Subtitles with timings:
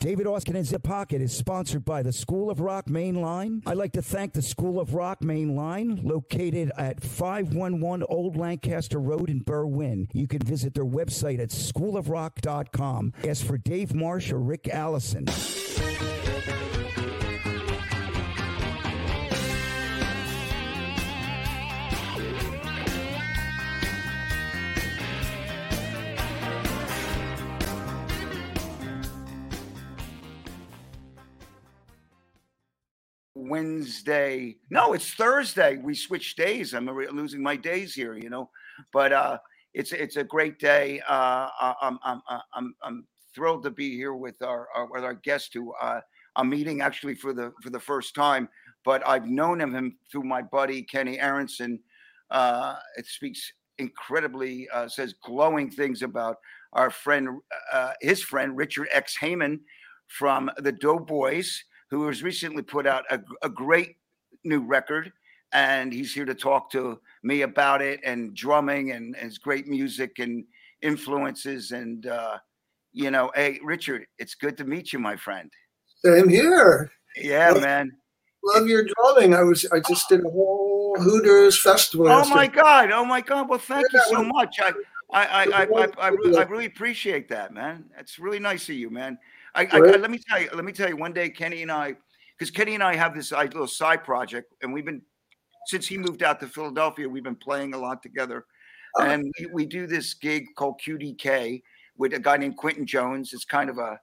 [0.00, 3.62] David Austin and Zip Pocket is sponsored by the School of Rock Main Line.
[3.66, 8.98] I'd like to thank the School of Rock Main Line, located at 511 Old Lancaster
[8.98, 10.08] Road in Berwyn.
[10.14, 13.12] You can visit their website at schoolofrock.com.
[13.28, 15.26] Ask for Dave Marsh or Rick Allison.
[33.50, 34.56] Wednesday.
[34.70, 35.76] No, it's Thursday.
[35.78, 36.72] We switched days.
[36.72, 38.48] I'm losing my days here, you know.
[38.92, 39.38] But uh,
[39.74, 41.00] it's it's a great day.
[41.08, 41.48] Uh,
[41.82, 42.22] I'm I'm
[42.54, 46.00] I'm I'm thrilled to be here with our, our with our guest who uh,
[46.36, 48.48] I'm meeting actually for the for the first time.
[48.84, 51.80] But I've known him through my buddy Kenny Aronson.
[52.30, 56.36] Uh, it speaks incredibly uh, says glowing things about
[56.74, 57.40] our friend,
[57.72, 59.58] uh, his friend Richard X Heyman
[60.06, 63.96] from the Doughboys who has recently put out a, a great
[64.44, 65.12] new record.
[65.52, 69.66] And he's here to talk to me about it and drumming and, and his great
[69.66, 70.44] music and
[70.80, 71.72] influences.
[71.72, 72.38] And, uh,
[72.92, 75.50] you know, hey, Richard, it's good to meet you, my friend.
[76.04, 76.92] Same here.
[77.16, 77.90] Yeah, love, man.
[78.44, 79.34] Love your drumming.
[79.34, 82.08] I was, I just did a whole Hooters festival.
[82.08, 82.92] Oh my God.
[82.92, 83.48] Oh my God.
[83.48, 84.60] Well, thank yeah, you so much.
[84.60, 84.72] I,
[85.12, 87.86] I, I, I, I, I, really, I really appreciate that, man.
[87.98, 89.18] It's really nice of you, man.
[89.54, 90.48] I, I, let me tell you.
[90.54, 90.96] Let me tell you.
[90.96, 91.94] One day, Kenny and I,
[92.38, 95.02] because Kenny and I have this little side project, and we've been
[95.66, 97.08] since he moved out to Philadelphia.
[97.08, 98.44] We've been playing a lot together,
[98.98, 99.02] oh.
[99.02, 101.62] and we, we, do this gig called QDK
[101.96, 103.32] with a guy named Quinton Jones.
[103.32, 103.98] It's kind of a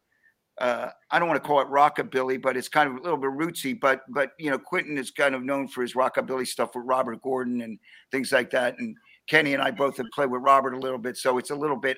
[0.58, 3.30] uh, I don't want to call it rockabilly, but it's kind of a little bit
[3.30, 3.80] rootsy.
[3.80, 7.22] But but you know, Quinton is kind of known for his rockabilly stuff with Robert
[7.22, 7.80] Gordon and
[8.11, 8.78] things like that.
[8.80, 8.95] And
[9.30, 11.76] Kenny and I both have played with Robert a little bit, so it's a little
[11.76, 11.98] bit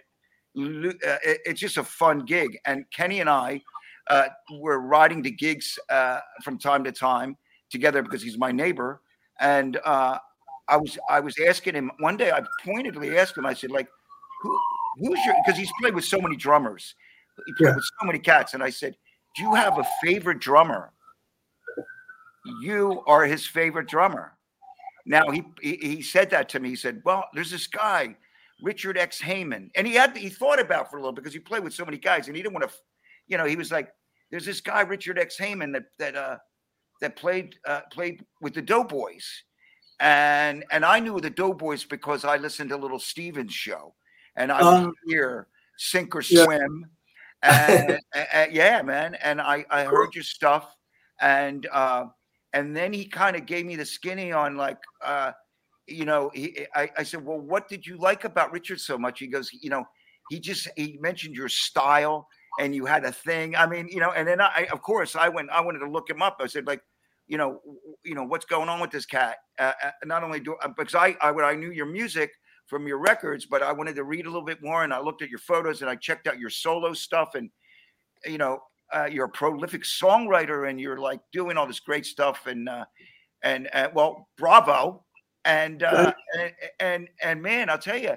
[0.56, 2.58] it's just a fun gig.
[2.66, 3.62] And Kenny and I
[4.10, 4.28] uh,
[4.60, 7.38] were riding to gigs uh, from time to time
[7.70, 9.02] together because he's my neighbor.
[9.40, 10.18] And uh,
[10.68, 12.32] I was I was asking him one day.
[12.32, 13.46] I pointedly asked him.
[13.46, 13.88] I said, like,
[14.42, 14.60] who
[15.00, 15.36] who's your?
[15.46, 16.96] Because he's played with so many drummers.
[17.46, 17.76] He played yeah.
[17.76, 18.54] with so many cats.
[18.54, 18.98] And I said,
[19.36, 20.92] do you have a favorite drummer?
[22.62, 24.34] You are his favorite drummer.
[25.06, 26.70] Now he, he he said that to me.
[26.70, 28.16] He said, "Well, there's this guy
[28.62, 29.22] Richard X.
[29.22, 29.70] Heyman.
[29.76, 31.98] And he had he thought about for a little because he played with so many
[31.98, 32.76] guys and he didn't want to,
[33.28, 33.90] you know, he was like,
[34.32, 35.38] there's this guy, Richard X.
[35.38, 36.38] Heyman, that that uh
[37.02, 39.26] that played uh played with the Doughboys.
[40.00, 43.96] And and I knew the Doughboys because I listened to Little Steven's show
[44.36, 46.48] and I would um, hear Sink or Swim.
[46.48, 46.86] Yeah.
[47.42, 48.00] And,
[48.34, 49.16] and, yeah, man.
[49.16, 50.76] And I, I heard your stuff
[51.22, 52.08] and uh
[52.52, 55.32] and then he kind of gave me the skinny on like uh
[55.92, 59.20] you know, he, I, I said, well, what did you like about Richard so much?
[59.20, 59.86] He goes, you know,
[60.30, 62.28] he just he mentioned your style
[62.60, 63.56] and you had a thing.
[63.56, 66.10] I mean, you know, and then I, of course, I went, I wanted to look
[66.10, 66.38] him up.
[66.40, 66.82] I said, like,
[67.28, 67.62] you know,
[68.04, 69.38] you know, what's going on with this cat?
[69.58, 72.32] Uh, uh not only do uh, because I, I, I knew your music
[72.68, 74.84] from your records, but I wanted to read a little bit more.
[74.84, 77.36] And I looked at your photos and I checked out your solo stuff.
[77.36, 77.50] And
[78.26, 78.60] you know,
[78.94, 82.48] uh, you're a prolific songwriter and you're like doing all this great stuff.
[82.48, 82.86] And uh,
[83.44, 85.04] and uh, well, bravo
[85.50, 88.14] and uh, and, and and man, I'll tell you,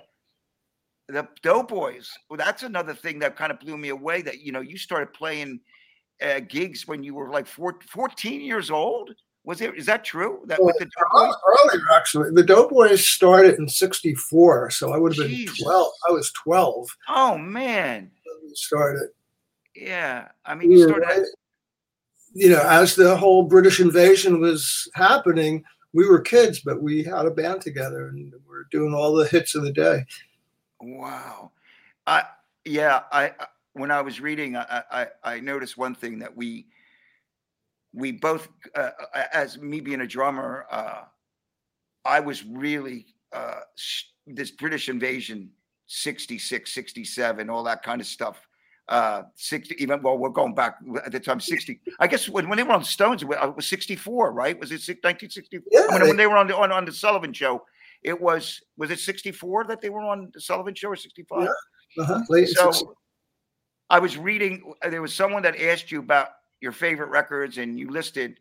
[1.09, 2.11] the Doughboys.
[2.29, 4.23] Well, that's another thing that kind of blew me away.
[4.23, 5.61] That you know, you started playing
[6.21, 9.15] uh, gigs when you were like four, 14 years old.
[9.45, 9.75] Was it?
[9.77, 10.41] Is that true?
[10.47, 11.35] That well, with the Doughboys?
[11.65, 15.93] earlier actually, the Doughboys started in '64, so I would have been 12.
[16.09, 16.97] I was 12.
[17.09, 18.11] Oh man,
[18.43, 19.09] we started.
[19.75, 21.07] Yeah, I mean, you started.
[21.07, 21.23] Right.
[22.35, 27.27] You know, as the whole British invasion was happening, we were kids, but we had
[27.27, 30.05] a band together and we are doing all the hits of the day.
[30.81, 31.53] Wow.
[32.07, 32.25] I
[32.65, 33.33] yeah, I
[33.75, 36.67] when I was reading, I I, I noticed one thing that we
[37.95, 38.91] we both, uh,
[39.33, 41.03] as me being a drummer, uh,
[42.05, 43.61] I was really uh,
[44.27, 45.51] this British invasion,
[45.87, 48.49] 66, 67, all that kind of stuff
[48.89, 50.77] uh 60 even well we're going back
[51.07, 54.33] at the time 60 i guess when, when they were on stones it was 64
[54.33, 56.93] right was it 1964 yeah, when, they, when they were on the on, on the
[56.93, 57.63] sullivan show
[58.03, 61.49] it was was it 64 that they were on the sullivan show or 65
[61.97, 62.03] yeah.
[62.03, 62.47] uh-huh.
[62.47, 62.97] so
[63.89, 66.29] i was reading there was someone that asked you about
[66.61, 68.41] your favorite records and you listed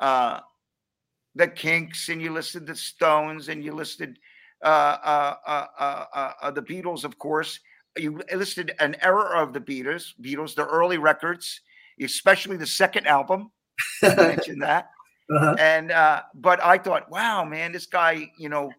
[0.00, 0.38] uh
[1.34, 4.20] the kinks and you listed the stones and you listed
[4.64, 7.58] uh uh, uh, uh, uh the beatles of course
[7.96, 11.60] you listed an era of the Beatles, Beatles, the early records,
[12.00, 13.50] especially the second album.
[14.02, 14.90] I mentioned that.
[15.30, 15.54] Uh-huh.
[15.58, 18.72] And uh, but I thought, wow, man, this guy, you know,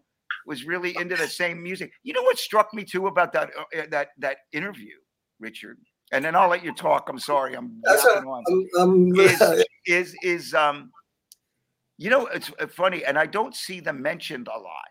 [0.46, 1.92] was really into the same music.
[2.02, 4.94] You know what struck me too about that uh, that that interview,
[5.40, 5.78] Richard,
[6.12, 7.08] and then I'll let you talk.
[7.08, 8.44] I'm sorry, I'm That's a- on.
[8.78, 10.90] Um, Is is is um,
[11.96, 14.88] you know, it's uh, funny, and I don't see them mentioned a lot.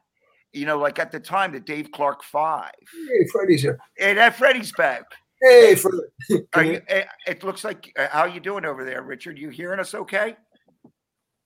[0.54, 2.72] You know, like at the time, the Dave Clark Five,
[3.10, 3.80] hey, Freddie's here.
[4.00, 5.04] and that Freddie's back.
[5.42, 6.46] Hey, Freddie.
[6.54, 6.82] Are you?
[6.88, 9.38] eh, It looks like uh, how you doing over there, Richard?
[9.40, 10.36] You hearing us okay?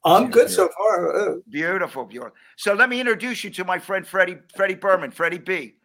[0.04, 1.16] I'm good so far.
[1.16, 2.36] Uh, Beautiful, beautiful.
[2.58, 5.76] So let me introduce you to my friend Freddie Freddie Berman, Freddie B.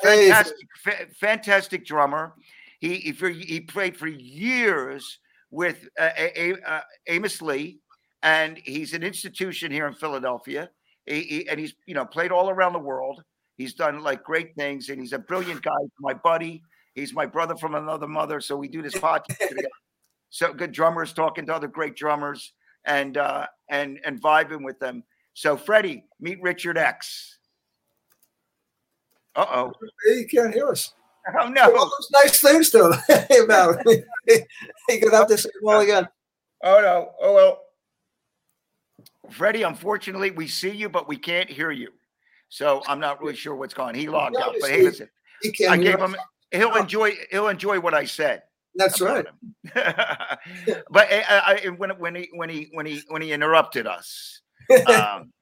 [0.00, 2.34] Hey, Fantastic, fa- fantastic drummer.
[2.80, 5.18] He he, for, he played for years
[5.50, 7.78] with uh, A- A- uh, Amos Lee,
[8.22, 10.70] and he's an institution here in Philadelphia.
[11.06, 13.22] He, he- and he's you know played all around the world.
[13.56, 15.72] He's done like great things, and he's a brilliant guy.
[16.00, 16.62] My buddy.
[16.94, 19.68] He's my brother from another mother, so we do this podcast together.
[20.30, 22.52] So good drummers talking to other great drummers
[22.86, 25.04] and uh, and and vibing with them.
[25.34, 27.38] So Freddie, meet Richard X.
[29.34, 29.72] Uh oh.
[30.06, 30.94] you can't hear us.
[31.34, 31.70] Oh All no.
[31.72, 32.92] those nice things to
[33.30, 33.76] him about.
[33.86, 36.08] You're gonna have to say them all again.
[36.64, 37.10] Oh no.
[37.20, 37.60] Oh well.
[39.30, 41.90] Freddie, unfortunately, we see you, but we can't hear you.
[42.48, 43.94] So I'm not really sure what's going on.
[43.94, 44.54] He logged out.
[44.60, 45.08] But hey, listen,
[45.42, 46.16] He can't I gave him
[46.52, 48.42] he'll enjoy he'll enjoy what I said.
[48.74, 49.26] That's right.
[49.74, 54.42] but I, I, when when he when he when he when he interrupted us,
[54.86, 55.32] um,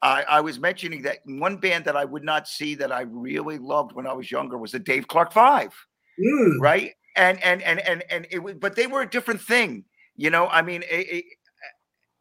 [0.00, 3.58] I, I was mentioning that one band that I would not see that I really
[3.58, 5.74] loved when I was younger was the Dave Clark Five,
[6.20, 6.92] Mm, right?
[7.16, 9.84] And and and and and it was, but they were a different thing,
[10.16, 10.46] you know.
[10.46, 11.24] I mean, it,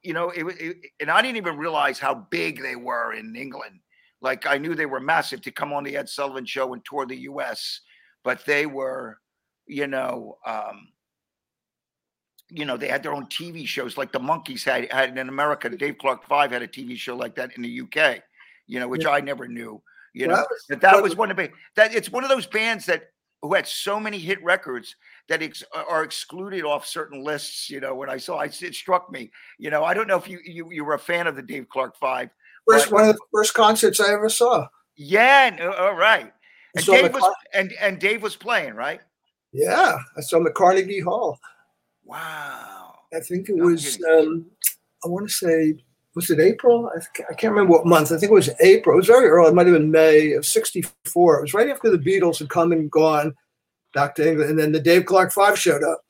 [0.07, 3.35] you know, it, was- it, and I didn't even realize how big they were in
[3.35, 3.79] England.
[4.21, 7.05] Like I knew they were massive to come on the Ed Sullivan Show and tour
[7.05, 7.81] the U.S.,
[8.23, 9.19] but they were,
[9.67, 10.37] you know.
[10.45, 10.87] um
[12.49, 15.69] you know, they had their own TV shows like the Monkees had had in America.
[15.69, 18.23] Dave Clark Five had a TV show like that in the UK,
[18.67, 19.81] you know, which I never knew.
[20.13, 22.85] You know, that was that was one of the that it's one of those bands
[22.85, 23.09] that
[23.41, 24.95] who had so many hit records
[25.29, 27.69] that ex, are excluded off certain lists.
[27.69, 29.31] You know, when I saw it, it struck me.
[29.57, 31.67] You know, I don't know if you you, you were a fan of the Dave
[31.69, 32.29] Clark Five.
[32.67, 34.67] First, but- one of the first concerts I ever saw.
[34.95, 36.33] Yeah, no, all right.
[36.75, 39.01] And Dave was and and Dave was playing, right?
[39.53, 41.39] yeah, I saw them at Carnegie Hall.
[42.03, 42.95] Wow.
[43.13, 44.01] I think it No was.
[44.03, 44.45] Um,
[45.03, 45.75] I want to say,
[46.17, 46.89] was it April?
[46.93, 48.11] I, th- I can't remember what month.
[48.11, 48.95] I think it was April.
[48.95, 49.49] It was very early.
[49.49, 51.37] It might have been May of '64.
[51.37, 53.33] It was right after the Beatles had come and gone
[53.93, 56.03] back to England, and then the Dave Clark Five showed up,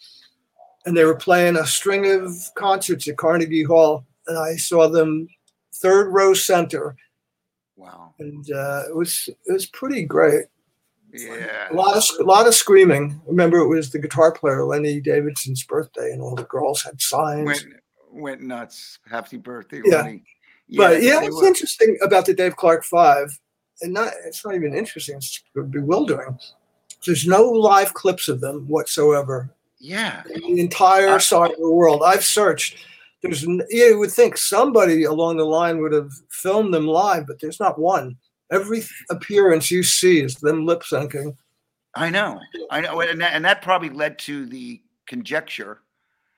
[0.86, 5.28] and they were playing a string of concerts at Carnegie Hall, and I saw them
[5.76, 6.96] third row center,
[7.76, 8.14] Wow.
[8.20, 10.46] and uh, it was it was pretty great.
[11.14, 11.72] Yeah.
[11.72, 13.20] A lot of a lot of screaming.
[13.28, 17.46] Remember, it was the guitar player Lenny Davidson's birthday, and all the girls had signs.
[17.46, 17.66] Went
[18.18, 19.00] went nuts.
[19.10, 19.98] Happy birthday, Yeah.
[20.02, 20.24] Lenny.
[20.76, 23.30] but yeah, it's were- interesting about the Dave Clark Five,
[23.82, 26.38] and not it's not even interesting; it's bewildering.
[27.06, 29.50] There's no live clips of them whatsoever.
[29.80, 30.24] yeah.
[30.34, 32.78] In the entire I- side of the world, I've searched.
[33.22, 37.40] There's n- you would think somebody along the line would have filmed them live, but
[37.40, 38.18] there's not one.
[38.52, 41.36] Every appearance you see is them lip syncing.
[41.96, 42.40] I know,
[42.72, 45.82] I know, and that, and that probably led to the conjecture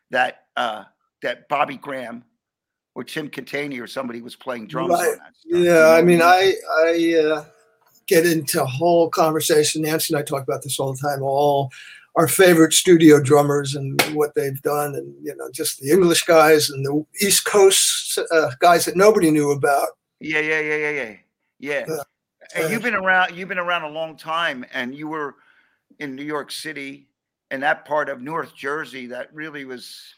[0.09, 0.83] that uh,
[1.21, 2.23] that Bobby Graham
[2.95, 5.11] or Tim Catania or somebody was playing drums Right.
[5.11, 5.35] on that.
[5.35, 6.53] stuff, you Yeah, I mean, I
[6.85, 7.45] I uh,
[8.07, 9.81] get into whole conversation.
[9.83, 11.21] Nancy and I talk about this all the time.
[11.21, 11.71] All
[12.15, 16.69] our favorite studio drummers and what they've done, and you know, just the English guys
[16.69, 19.89] and the East Coast uh, guys that nobody knew about.
[20.19, 21.15] Yeah, yeah, yeah, yeah, yeah,
[21.59, 21.85] yeah.
[21.87, 21.95] Yeah.
[22.55, 23.35] And you've been around.
[23.35, 25.35] You've been around a long time, and you were
[25.99, 27.07] in New York City
[27.51, 30.15] and that part of North Jersey that really was.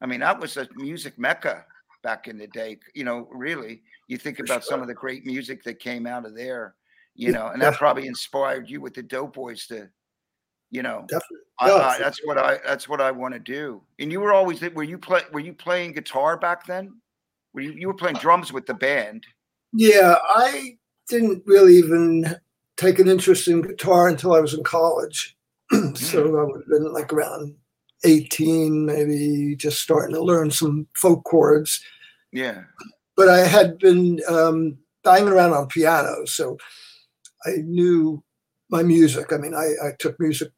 [0.00, 1.64] I mean, that was a music mecca
[2.02, 2.78] back in the day.
[2.94, 6.26] You know, really, you think For about some of the great music that came out
[6.26, 6.74] of there.
[7.14, 9.88] You Yeah, know, and that probably inspired you with the Doughboys to,
[10.70, 11.38] you know, Definitely.
[11.58, 13.82] I, I, that's what I that's what I want to do.
[13.98, 17.00] And you were always were you play were you playing guitar back then?
[17.52, 19.26] Were you you were playing uh, drums with the band?
[19.72, 20.78] Yeah, I
[21.08, 22.36] didn't really even
[22.76, 25.36] take an interest in guitar until I was in college.
[25.72, 26.40] so mm.
[26.40, 27.54] I would have been like around
[28.04, 31.82] 18, maybe just starting to learn some folk chords.
[32.32, 32.62] Yeah.
[33.16, 36.56] But I had been um, banging around on piano, so
[37.44, 38.22] I knew
[38.70, 39.32] my music.
[39.32, 40.50] I mean, I, I took music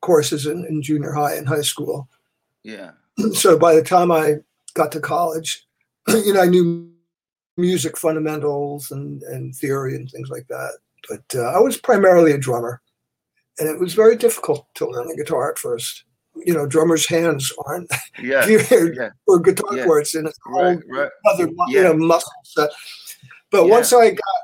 [0.00, 2.08] courses in, in junior high and high school.
[2.62, 2.92] Yeah.
[3.32, 4.36] so by the time I
[4.74, 5.66] got to college,
[6.08, 6.90] you know, I knew
[7.56, 10.78] music fundamentals and, and theory and things like that.
[11.08, 12.80] But uh, I was primarily a drummer,
[13.58, 16.04] and it was very difficult to learn the guitar at first.
[16.44, 17.90] You know, drummers' hands aren't
[18.20, 18.46] Yeah.
[18.46, 19.10] geared Yeah.
[19.24, 19.84] for guitar Yeah.
[19.84, 20.78] chords, and it's a whole Right.
[20.88, 21.10] Right.
[21.26, 22.70] other you know muscle set.
[23.50, 24.42] But once I got,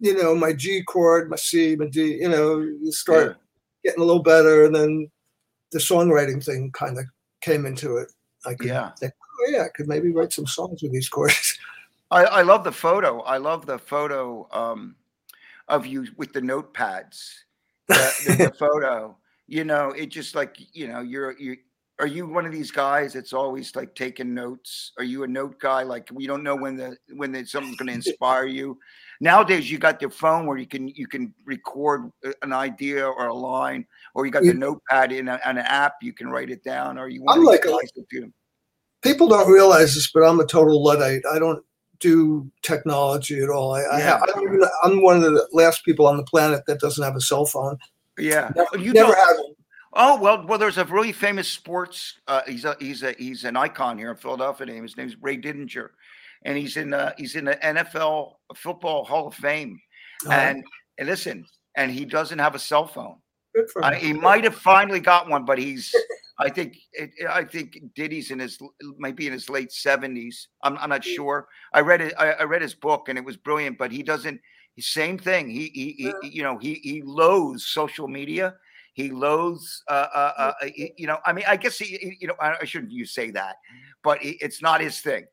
[0.00, 3.36] you know, my G chord, my C, my D, you know, you start
[3.84, 5.10] getting a little better, and then
[5.72, 7.04] the songwriting thing kind of
[7.40, 8.10] came into it.
[8.46, 8.92] I could Yeah.
[8.98, 11.58] think, oh yeah, I could maybe write some songs with these chords.
[12.10, 13.20] I, I love the photo.
[13.20, 14.96] I love the photo um,
[15.68, 17.30] of you with the notepads.
[17.86, 17.94] The,
[18.26, 19.16] the, the photo,
[19.48, 21.56] you know, it just like you know, you're you.
[22.00, 24.92] Are you one of these guys that's always like taking notes?
[24.98, 25.82] Are you a note guy?
[25.82, 28.78] Like we don't know when the when the, something's going to inspire you.
[29.20, 33.26] Nowadays, you got your phone where you can you can record uh, an idea or
[33.26, 35.94] a line, or you got the notepad in a, an app.
[36.00, 36.98] You can write it down.
[36.98, 37.76] Or you I'm like a-
[39.02, 41.22] People don't realize this, but I'm a total luddite.
[41.28, 41.64] I don't
[41.98, 43.74] do technology at all.
[43.74, 44.20] I, I, Yeah.
[44.22, 44.62] I even.
[44.84, 47.76] I'm one of the last people on the planet that doesn't have a cell phone.
[48.18, 49.54] Yeah, Never, you never had one.
[49.94, 50.58] Oh well, well.
[50.58, 52.20] There's a really famous sports.
[52.28, 54.66] Uh, he's a he's a he's an icon here in Philadelphia.
[54.66, 55.90] Name his name's Ray Didinger,
[56.44, 59.80] and he's in uh, he's in the NFL Football Hall of Fame.
[60.30, 60.62] And
[60.98, 61.44] and listen,
[61.76, 63.16] and he doesn't have a cell phone.
[63.54, 64.00] good for Uh, him.
[64.00, 65.94] he might have finally got one, but he's.
[66.40, 68.58] I think it, I think Diddy's in his
[68.98, 70.48] might be in his late seventies.
[70.62, 71.48] I'm I'm not sure.
[71.72, 72.14] I read it.
[72.18, 73.78] I, I read his book and it was brilliant.
[73.78, 74.40] But he doesn't.
[74.80, 75.48] Same thing.
[75.48, 78.54] He he, he you know he he loathes social media.
[78.94, 79.82] He loathes.
[79.88, 81.18] Uh, uh, uh, he- you know.
[81.24, 82.16] I mean, I guess he.
[82.20, 83.56] You know, I, I shouldn't you say that,
[84.02, 85.24] but it's not his thing.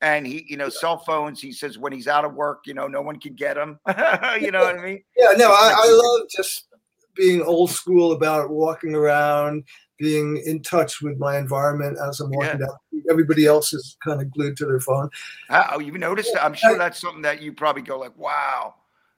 [0.00, 1.40] And he, you know, cell phones.
[1.40, 3.78] He says when he's out of work, you know, no one can get him.
[4.40, 5.04] you know what I mean?
[5.16, 6.66] Yeah, no, I, I love just
[7.14, 9.64] being old school about walking around,
[9.98, 12.76] being in touch with my environment as I'm walking down.
[13.10, 15.08] Everybody else is kind of glued to their phone.
[15.50, 16.36] Oh, you've noticed?
[16.40, 18.74] I'm sure that's something that you probably go like, "Wow."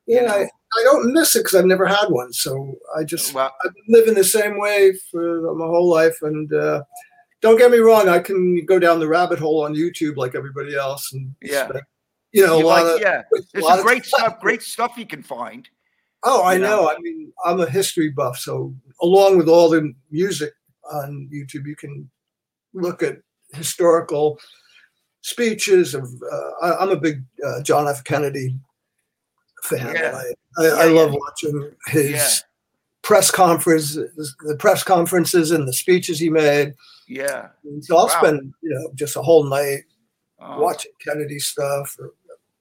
[0.06, 0.34] You Yeah, know?
[0.34, 2.32] I, I don't miss it because I've never had one.
[2.32, 6.16] So I just Well, I've been living the same way for my whole life.
[6.22, 6.82] And uh,
[7.40, 10.74] don't get me wrong, I can go down the rabbit hole on YouTube like everybody
[10.74, 11.12] else.
[11.12, 11.68] And Yeah.
[11.68, 11.84] spend,
[12.32, 13.22] you know, a lot like- of yeah.
[13.52, 14.04] There's great time.
[14.04, 14.40] stuff.
[14.40, 15.68] Great stuff you can find.
[16.26, 16.82] Oh, I know?
[16.82, 16.90] know.
[16.90, 20.54] I mean, I'm a history buff, so along with all the music
[20.90, 22.10] on YouTube, you can
[22.72, 23.18] look at
[23.52, 24.40] historical
[25.20, 26.04] speeches of.
[26.32, 28.02] Uh, I, I'm a big uh, John F.
[28.04, 28.56] Kennedy
[29.64, 29.94] fan.
[29.94, 30.22] Yeah.
[30.58, 31.18] I, I, I love yeah.
[31.18, 32.28] watching his Yeah.
[33.02, 36.74] press conference, the press conferences, and the speeches he made.
[37.08, 37.48] Yeah.
[37.64, 38.18] And so I'll Wow.
[38.18, 39.84] spend, you know, just a whole night
[40.40, 41.96] Oh, watching Kennedy stuff.
[41.98, 42.12] Or,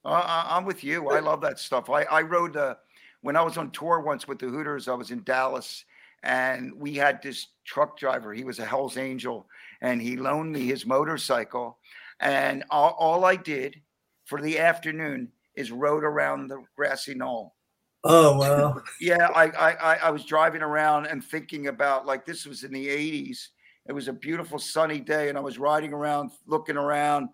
[0.06, 1.10] I- I, I'm with you.
[1.10, 1.90] I love that stuff.
[1.90, 2.76] I, I rode uh,
[3.22, 4.88] when I was on tour once with the Hooters.
[4.88, 5.84] I was in Dallas,
[6.24, 8.34] and we had this truck driver.
[8.34, 9.48] He was a Hell's Angel,
[9.82, 11.78] and he loaned me his motorcycle.
[12.20, 13.82] And all, all I did
[14.26, 17.56] for the afternoon is rode around the grassy knoll.
[18.04, 18.82] oh wow!
[19.00, 22.72] Yeah, I, I I I was driving around and thinking about like this was in
[22.72, 23.48] the 80s.
[23.88, 27.30] It was a beautiful sunny day, and I was riding around, looking around,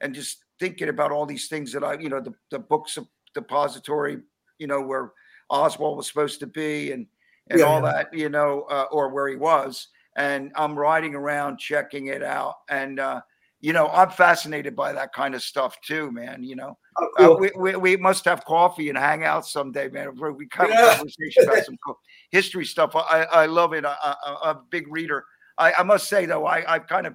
[0.00, 3.06] and just thinking about all these things that I, you know, the, the books of
[3.34, 4.18] depository,
[4.58, 5.12] you know, where
[5.50, 7.06] Oswald was supposed to be and
[7.50, 7.92] and Yeah, all yeah.
[7.92, 9.88] that, you know, uh, or where he was.
[10.16, 12.56] And I'm riding around checking it out.
[12.68, 13.20] And uh,
[13.60, 16.42] you know, I'm fascinated by that kind of stuff too, man.
[16.42, 16.78] You know.
[16.98, 20.14] Oh, Uh, we, we, we must have coffee and hang out someday, man.
[20.14, 20.86] We have Yeah.
[20.86, 21.98] a conversation about some cool
[22.30, 22.94] history stuff.
[22.94, 23.84] I, I love it.
[23.84, 25.24] I, I'm a big reader.
[25.58, 27.14] I, I must say though, I, I kind of,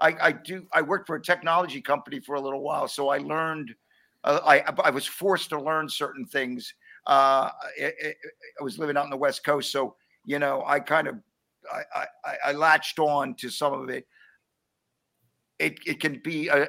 [0.00, 0.66] I, I do.
[0.72, 3.74] I worked for a technology company for a little while, so I learned.
[4.24, 6.72] Uh, I I was forced to learn certain things.
[7.06, 8.14] Uh, I, I,
[8.60, 11.16] I was living out in the West Coast, so you know, I kind of,
[11.72, 14.06] I, I, I latched on to some of it.
[15.58, 16.68] It, it can be a,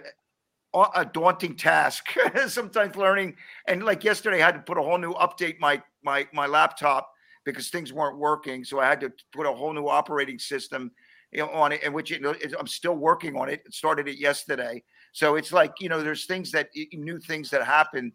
[0.73, 2.09] a daunting task
[2.47, 3.35] sometimes learning.
[3.67, 7.11] And like yesterday i had to put a whole new update my my my laptop
[7.45, 8.63] because things weren't working.
[8.63, 10.91] So i had to put a whole new operating system
[11.31, 13.61] you know, on it and which i'm still working on it.
[13.65, 14.83] It started it yesterday.
[15.11, 18.11] So it's like you know there's things that new things that happen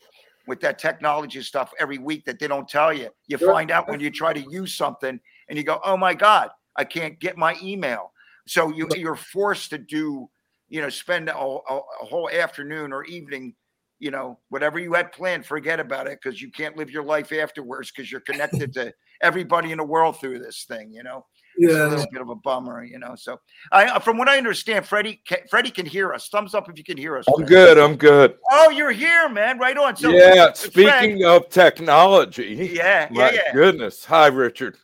[0.47, 3.09] with that technology stuff every week that they don't tell you.
[3.27, 3.53] You Sure.
[3.53, 5.19] find out when you try to use something
[5.49, 8.13] and you go oh my god i can't get my email.
[8.47, 10.29] So you you're forced to do
[10.69, 11.59] you know spend a, a,
[12.03, 13.55] a whole afternoon or evening
[13.99, 17.33] you know whatever you had planned forget about it because you can't live your life
[17.33, 18.93] afterwards because you're connected to
[19.23, 21.25] everybody in the world through this thing you know
[21.57, 23.39] it's a little bit of a bummer you know so
[23.71, 26.77] i uh, from what i understand freddie ca- freddie can hear us thumbs up if
[26.77, 27.49] you can hear us I'm Freddie.
[27.49, 27.79] good.
[27.79, 28.37] I'm good.
[28.51, 30.47] oh you're here man right on so yeah.
[30.53, 34.05] Fred- Speaking of technology, yeah my yeah goodness.
[34.07, 34.77] Hi, Richard.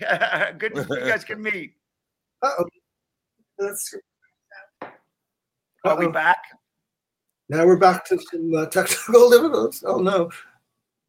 [0.58, 1.74] good you guys can meet
[2.42, 2.64] Uh-oh.
[3.58, 3.94] That's,
[5.86, 6.12] are we Uh-oh.
[6.12, 6.38] back
[7.48, 9.84] now we're back to some uh, technical difficulties.
[9.86, 10.30] Oh no!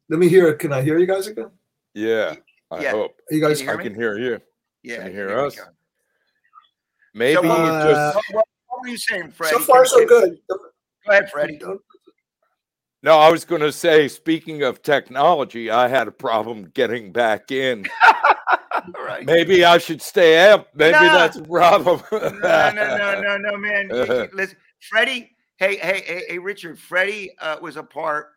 [0.08, 0.58] Let me hear it.
[0.60, 1.50] Can I hear you guys again?
[1.94, 2.36] Yeah.
[2.70, 2.90] I Yeah.
[2.92, 3.58] hope Are you guys?
[3.58, 3.84] Can you I hear me?
[3.90, 4.40] can hear you.
[4.84, 5.58] yeah can you hear us?
[7.14, 10.38] Maybe So, uh, just what, what, what were you saying freddie so far, so good.
[10.48, 10.56] go
[11.10, 11.80] ahead freddie Don't-
[13.02, 13.16] no.
[13.18, 14.08] I was going to say.
[14.08, 17.86] Speaking of technology, I had a problem getting back in.
[18.96, 19.24] All right.
[19.24, 20.68] Maybe I should stay up.
[20.74, 21.12] Maybe Nah.
[21.18, 22.02] that's a problem.
[22.10, 23.88] no, no, no, no, no, man.
[23.90, 25.32] You- you- Listen, Freddie.
[25.58, 26.78] Hey, hey, hey, hey, Richard.
[26.78, 28.28] Freddie uh, was a part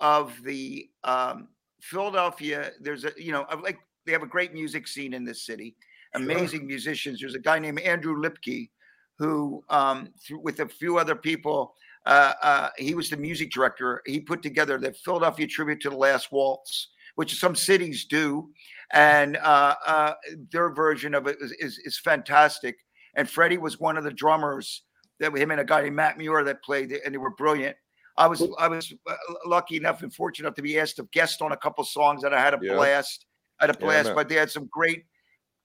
[0.00, 1.48] of the um,
[1.80, 2.70] Philadelphia.
[2.80, 5.76] There's a, you know, like they have a great music scene in this city.
[6.14, 7.20] Amazing musicians.
[7.20, 8.70] There's a guy named Andrew Lipke,
[9.18, 14.02] who, um, through, with a few other people, uh, uh, he was the music director.
[14.06, 18.50] He put together the Philadelphia tribute to the Last Waltz, which some cities do,
[18.92, 20.14] and uh, uh,
[20.50, 22.76] their version of it is, is, is fantastic.
[23.14, 24.82] And Freddie was one of the drummers
[25.22, 27.76] that him and a guy named Matt Muir that played it, and they were brilliant.
[28.18, 29.14] I was I was uh,
[29.46, 32.34] lucky enough and fortunate enough to be asked to guest on a couple songs that
[32.34, 32.74] I had a Yeah.
[32.74, 33.24] blast.
[33.60, 34.14] I had a blast, man.
[34.16, 35.04] but they had some great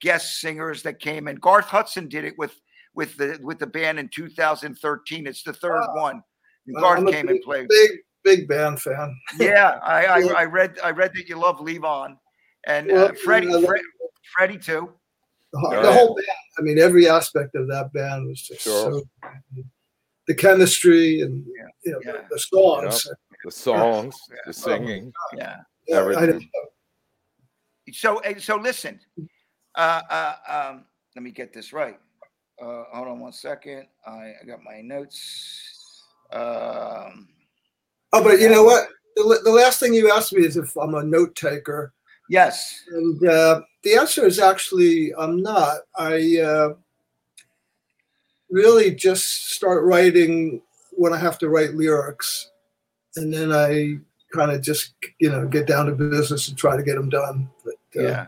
[0.01, 1.35] guest singers that came in.
[1.37, 2.55] Garth Hudson did it with
[2.93, 5.27] with the with the band in 2013.
[5.27, 5.93] It's the third Wow.
[5.95, 6.23] one.
[6.67, 7.67] And Well, Garth I'm came big, and played.
[7.67, 7.91] Big,
[8.23, 9.13] big band fan.
[9.39, 12.17] Yeah, I, I I read I read that you love Levon
[12.65, 13.81] and Well, uh, Freddie I love- Fred,
[14.37, 14.93] Freddie too.
[15.61, 16.27] The, whole- the whole band.
[16.57, 19.01] I mean, every aspect of that band was just Sure.
[19.23, 19.63] so.
[20.27, 22.11] The chemistry and Yeah, you know, yeah.
[22.29, 23.07] the, the songs.
[23.45, 24.35] the songs, Yeah.
[24.45, 25.13] the singing.
[25.35, 25.57] Yeah.
[25.87, 26.49] Yeah, Everything.
[27.93, 28.99] So so listen.
[29.75, 30.85] Uh, uh, um,
[31.15, 31.97] let me get this right.
[32.61, 33.85] Uh, hold on one second.
[34.05, 36.03] I, I got my notes.
[36.33, 37.29] Um,
[38.13, 38.87] Oh, but you know what?
[39.15, 41.93] The, the last thing you asked me is if I'm a note taker.
[42.29, 42.83] Yes.
[42.91, 45.77] And uh, the answer is actually I'm not.
[45.97, 46.73] I uh,
[48.49, 52.49] really just start writing when I have to write lyrics,
[53.15, 53.99] and then I
[54.33, 57.49] kind of just you know get down to business and try to get them done.
[57.63, 58.27] But uh, Yeah.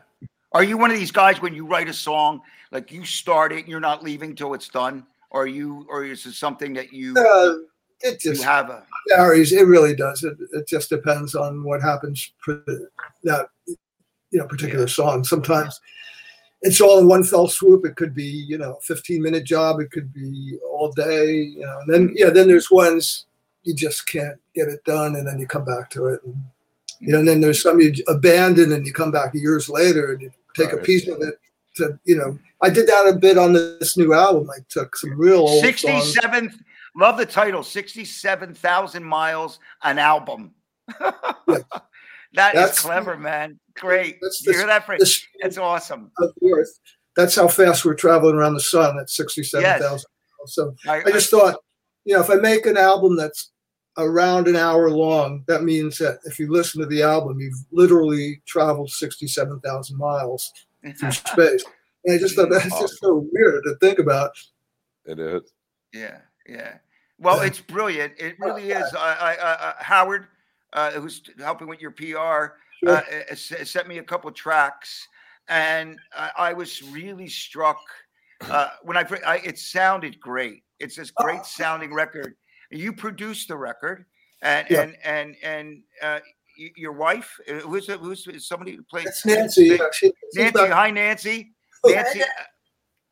[0.52, 2.42] Are you one of these guys when you write a song,
[2.72, 5.06] like you start it and you're not leaving till it's done?
[5.30, 7.54] Or are you, or is it something that you uh,
[8.02, 9.52] it you just have a varies.
[9.52, 10.24] It really does.
[10.24, 12.64] It, it just depends on what happens for
[13.24, 13.50] that
[14.32, 15.24] you know particular song.
[15.24, 15.80] Sometimes
[16.62, 17.86] it's all in one fell swoop.
[17.86, 19.80] It could be you know a 15 minute job.
[19.80, 21.34] It could be all day.
[21.34, 22.18] You know, and then mm-hmm.
[22.18, 23.26] yeah, then there's ones
[23.64, 26.22] you just can't get it done, and then you come back to it.
[26.24, 26.36] And,
[27.00, 30.22] you know, and then there's some you abandon, and you come back years later, and
[30.22, 31.40] you take a piece of it.
[31.76, 34.50] To you know, I did that a bit on this new album.
[34.50, 35.82] I took some real old songs.
[35.82, 40.54] 67 love the title 67,000 miles an album.
[42.34, 43.60] That is That's- clever, man.
[43.76, 44.18] Great.
[44.22, 45.00] That's you hear that, Fred?
[45.00, 46.12] This- That's awesome.
[46.20, 46.80] of the Earth.
[47.16, 49.82] That's how fast we're traveling around the sun at 67,000.
[49.82, 50.06] Yes.
[50.46, 51.56] So I, I just thought,
[52.06, 53.52] you know, if I make an album that's
[53.98, 58.42] around an hour long, that means that if you listen to the album, you've literally
[58.48, 60.52] traveled 67,000 miles
[60.98, 61.64] through space.
[62.06, 64.32] And I just thought that's just so weird to think about.
[65.06, 65.42] It is.
[65.94, 66.76] Yeah, yeah.
[67.18, 67.48] Well, Yeah.
[67.48, 68.14] it's brilliant.
[68.18, 68.94] It really is.
[68.94, 70.28] I, I, I, uh, Howard,
[70.74, 72.04] uh, who's helping with your PR,
[72.84, 72.90] Sure.
[72.98, 73.02] uh,
[73.32, 75.06] uh, sent me a couple tracks,
[75.50, 77.80] and I, I was really struck
[78.50, 79.38] uh, when I, I.
[79.38, 80.64] It sounded great.
[80.80, 82.36] It's this great sounding record.
[82.72, 84.06] You produced the record,
[84.44, 84.82] and Yeah.
[84.84, 86.20] and and and uh,
[86.78, 89.06] your wife, uh, who's it- who's somebody who plays?
[89.06, 89.70] That's Nancy.
[89.70, 89.84] Nancy.
[89.84, 91.52] yeah, she- Nancy, back- hi Nancy.
[91.86, 92.22] Nancy,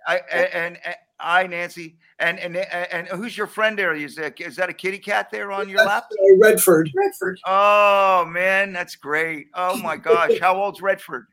[0.08, 3.94] I and, and, and I Nancy, and and and who's your friend there?
[3.94, 6.04] Is that is that a kitty cat there on your that's, lap?
[6.12, 6.92] uh, Redford.
[6.96, 7.40] Redford.
[7.46, 9.48] Oh man, that's great.
[9.54, 11.28] Oh my gosh, how old's Redford?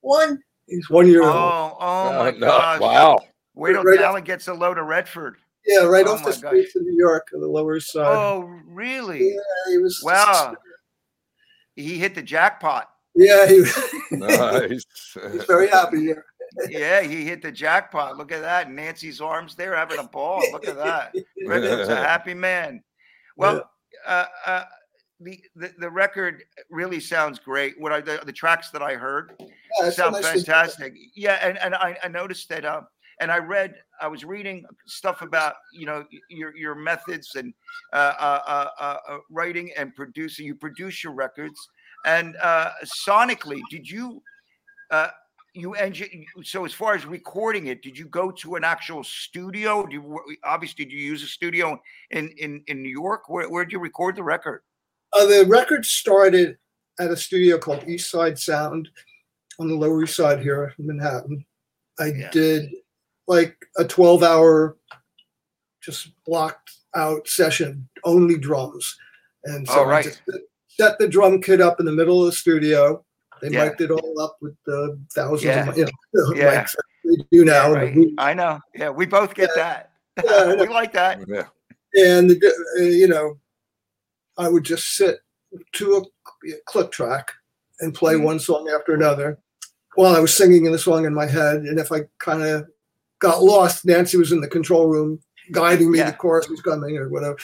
[0.00, 0.40] One.
[0.66, 1.34] He's one year old.
[1.34, 2.80] Oh, oh Uh, my no, gosh!
[2.80, 3.18] Wow.
[3.54, 5.36] Wait till Right Alan gets a load of Redford.
[5.66, 8.04] Yeah, right oh off the streets in New York, on the Lower Side.
[8.06, 9.28] Oh really?
[9.30, 10.00] yeah, he was.
[10.02, 10.54] Wow.
[11.76, 12.88] He hit the jackpot.
[13.14, 13.64] Yeah, he,
[14.10, 14.84] Nice.
[15.32, 16.24] he's very happy here.
[16.68, 18.16] Yeah, he hit the jackpot.
[18.16, 18.70] Look at that.
[18.70, 20.42] Nancy's arms there having a ball.
[20.52, 21.14] Look at that.
[21.46, 22.82] Redford's a happy man.
[23.36, 23.70] Well,
[24.06, 24.64] uh, uh,
[25.20, 27.80] the, the the record really sounds great.
[27.80, 29.32] What I the, the tracks that I heard
[29.80, 30.94] Yeah, sound nice fantastic.
[31.14, 32.64] Yeah, and and I, I noticed that.
[32.64, 32.82] Uh,
[33.20, 37.54] and I read, I was reading stuff about you know your your methods and
[37.92, 40.46] uh, uh, uh, uh, uh, writing and producing.
[40.46, 41.58] You produce your records,
[42.06, 44.22] and uh, sonically, did you?
[45.56, 49.86] You engine so as far as recording it did you go to an actual studio
[49.86, 53.64] do you obviously did you use a studio in in in new york where where
[53.64, 54.62] did you record the record
[55.12, 56.58] Uh, the record started
[56.98, 58.88] at a studio called East Side Sound
[59.60, 61.44] on the Lower East Side here in Manhattan.
[62.00, 62.30] I Yeah.
[62.32, 62.72] did
[63.28, 64.76] like a 12 hour,
[65.80, 68.96] just blocked out session, only drums.
[69.44, 70.04] And so Oh, right.
[70.04, 70.22] I just
[70.68, 73.04] set the drum kit up in the middle of the studio.
[73.42, 73.64] They Yeah.
[73.66, 75.68] mic'd it all up with the thousands Yeah.
[75.68, 76.64] of, you know, Yeah.
[76.64, 77.52] mics that they do now.
[77.52, 77.94] Yeah, and the right.
[77.96, 78.14] room.
[78.18, 79.90] i know yeah we both get that
[80.24, 81.46] Yeah, we like that Yeah.
[81.94, 83.38] and uh, you know,
[84.38, 85.18] I would just sit
[85.72, 86.02] to a
[86.66, 87.30] click track
[87.80, 88.22] and play Mhm.
[88.24, 89.38] one song after another.
[89.96, 92.66] while I was singing the song in my head, and if I kind of
[93.20, 95.20] got lost, Nancy was in the control room
[95.52, 95.98] guiding me.
[95.98, 96.10] Yeah.
[96.10, 97.36] The chorus was coming or whatever.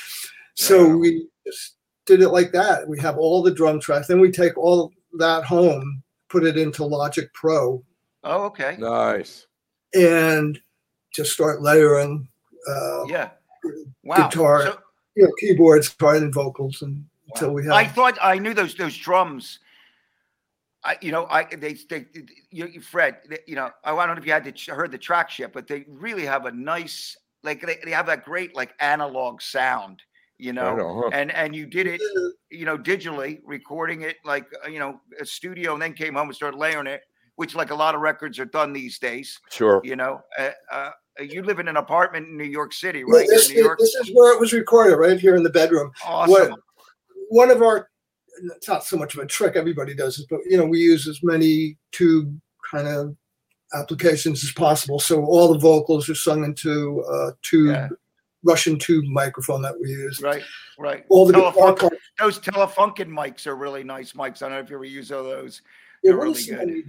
[0.57, 0.95] So Yeah.
[0.97, 1.77] we just
[2.07, 2.89] did it like that.
[2.89, 4.09] We have all the drum tracks.
[4.09, 7.83] Then we take all that home, put it into Logic Pro,
[8.25, 8.77] Oh, okay.
[8.79, 9.47] Nice.
[9.95, 10.61] and
[11.13, 12.29] just start layering.
[12.69, 13.31] Uh, Yeah.
[14.05, 14.29] Wow.
[14.29, 14.63] Guitar.
[14.63, 14.81] So-
[15.17, 17.73] you know, keyboards, guitar, and vocals, and until we have.
[17.73, 19.59] I thought I knew those those drums.
[20.85, 22.07] I, you know, I they they
[22.51, 24.93] you, you Fred, they- you know, I don't know if you had the, ch- heard
[24.93, 28.55] the track yet, but they really have a nice, like they, they have that great
[28.55, 30.01] like analog sound,
[30.41, 31.11] you know, Right on, huh?
[31.13, 32.01] and and you did it,
[32.51, 36.29] you know, digitally, recording it like uh, you know a studio, and then came home
[36.29, 37.03] and started layering it,
[37.37, 39.39] which like a lot of records are done these days.
[39.51, 39.81] Sure.
[39.85, 43.27] You know, uh, uh, you live in an apartment in New York City, right?
[43.27, 43.79] You're this, New York.
[43.79, 45.91] this is where it was recorded, right here in the bedroom.
[46.05, 46.51] Awesome.
[46.51, 46.61] What
[47.29, 47.89] one of our
[48.55, 51.07] it's not so much of a trick everybody does it, but you know we use
[51.07, 52.39] as many tube
[52.71, 53.17] kind of
[53.75, 54.99] applications as possible.
[54.99, 57.89] So all the vocals are sung into a tube Yeah.
[58.43, 60.21] Russian tube microphone that we use.
[60.23, 60.43] Right,
[60.79, 61.05] right.
[61.09, 64.43] All the Telefunk- those Telefunken mics are really nice mics.
[64.43, 65.63] I don't know if you ever use those.
[66.03, 66.67] Yeah, they're what really good.
[66.69, 66.85] we?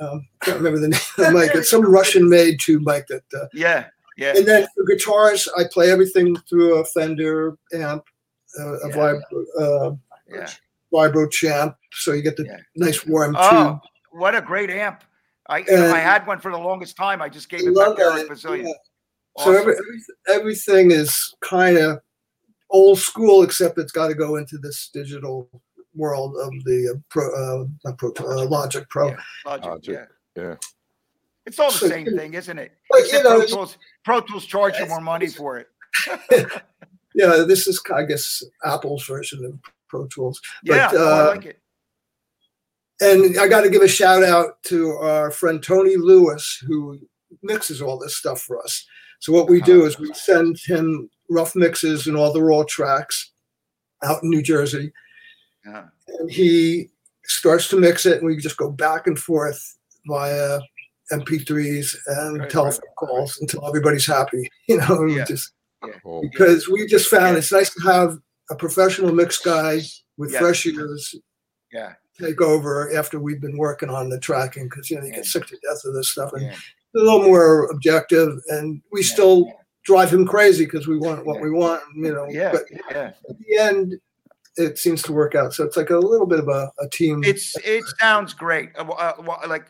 [0.00, 1.54] Um, can't remember the name of the mic.
[1.54, 3.22] It's some Russian-made tube mic that.
[3.32, 4.34] Uh, Yeah, yeah.
[4.36, 8.04] and then for guitars, I play everything through a Fender amp,
[8.58, 8.94] uh, a Yeah.
[8.96, 9.20] vibro,
[9.58, 9.94] uh,
[10.28, 10.50] yeah.
[10.92, 12.58] vibro champ, so you get the Yeah.
[12.76, 13.80] nice warm Oh, tube.
[14.10, 15.04] what a great amp!
[15.48, 17.22] I And- I had one for the longest time.
[17.22, 18.74] I just gave I it back to Eric Bazilian.
[19.36, 19.42] Yeah.
[19.42, 19.54] Awesome.
[19.54, 22.00] So every, every, everything is kind of
[22.70, 25.48] old school, except it's got to go into this digital
[25.94, 29.08] world of the uh, pro, uh, pro, uh, Logic Pro.
[29.08, 29.16] Yeah.
[29.46, 30.42] Logic, Logic, yeah.
[30.42, 30.54] yeah.
[31.46, 32.72] It's all the So, same thing, isn't it?
[32.90, 35.68] But you Except know, Pro Tools, Pro Tools charge you more money for it.
[37.14, 40.40] yeah, this is I guess Apple's version of Pro Tools.
[40.64, 41.60] Yeah, But, oh, I uh, like it.
[43.00, 46.98] And I got to give a shout out to our friend Tony Lewis, who
[47.42, 48.86] mixes all this stuff for us.
[49.24, 49.86] So what we do uh-huh.
[49.86, 53.30] is we send him rough mixes and all the raw tracks
[54.02, 54.92] out in New Jersey.
[55.64, 55.84] Yeah.
[56.18, 56.90] and he
[57.24, 60.60] starts to mix it, and we just go back and forth via
[61.10, 64.50] MP3s and Right, telephone right, calls until everybody's happy.
[64.68, 65.24] You know, Yeah.
[65.24, 65.52] just
[66.02, 66.20] Cool.
[66.20, 67.38] because we just found Yeah.
[67.38, 68.18] it's nice to have
[68.50, 69.80] a professional mix guy
[70.18, 70.40] with Yeah.
[70.40, 71.14] fresh ears
[71.72, 75.16] Yeah, take over after we've been working on the tracking because you know you Yeah.
[75.16, 76.56] get sick to death of this stuff and yeah.
[76.94, 79.06] A little more objective and we Yeah.
[79.14, 79.52] still
[79.84, 81.42] drive him crazy because we want what Yeah.
[81.42, 83.12] we want you know Yeah, but yeah.
[83.28, 83.94] at the end
[84.56, 87.22] it seems to work out so it's like a little bit of a, a team
[87.24, 88.70] It's it sounds great.
[88.78, 89.66] Uh, uh, like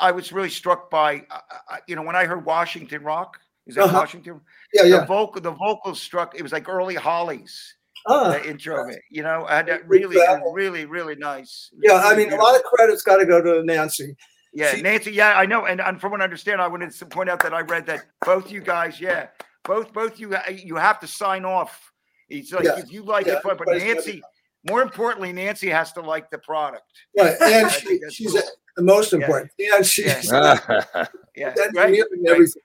[0.00, 1.38] I was really struck by uh,
[1.70, 3.38] uh, you know when I heard Washington Rock.
[3.66, 3.98] Is that Uh-huh.
[3.98, 4.40] Washington?
[4.72, 6.34] yeah The yeah vocal, the vocals struck.
[6.34, 7.74] It was like early Hollies.
[8.08, 9.02] ah, the intro of it.
[9.10, 10.52] You know, I had that really, travel.
[10.52, 11.70] really, really nice.
[11.82, 14.14] yeah i Really mean a lot of credit's got to go to nancy
[14.56, 15.12] Yeah, she- Nancy.
[15.12, 15.66] Yeah, I know.
[15.66, 18.06] And, and from what I understand, I wanted to point out that I read that
[18.24, 19.28] both you guys, yeah,
[19.64, 21.92] both both you uh, you have to sign off.
[22.28, 24.22] It's like Yeah, if you like yeah, it, but but everybody's gotta- Nancy.
[24.68, 26.82] More importantly, Nancy has to like the product.
[27.16, 28.42] right and she, she's cool.
[28.76, 29.18] the most Yeah.
[29.20, 30.58] important and she's Yeah.
[31.36, 31.58] Yeah, right.
[31.58, 32.30] engineering right.
[32.32, 32.62] everything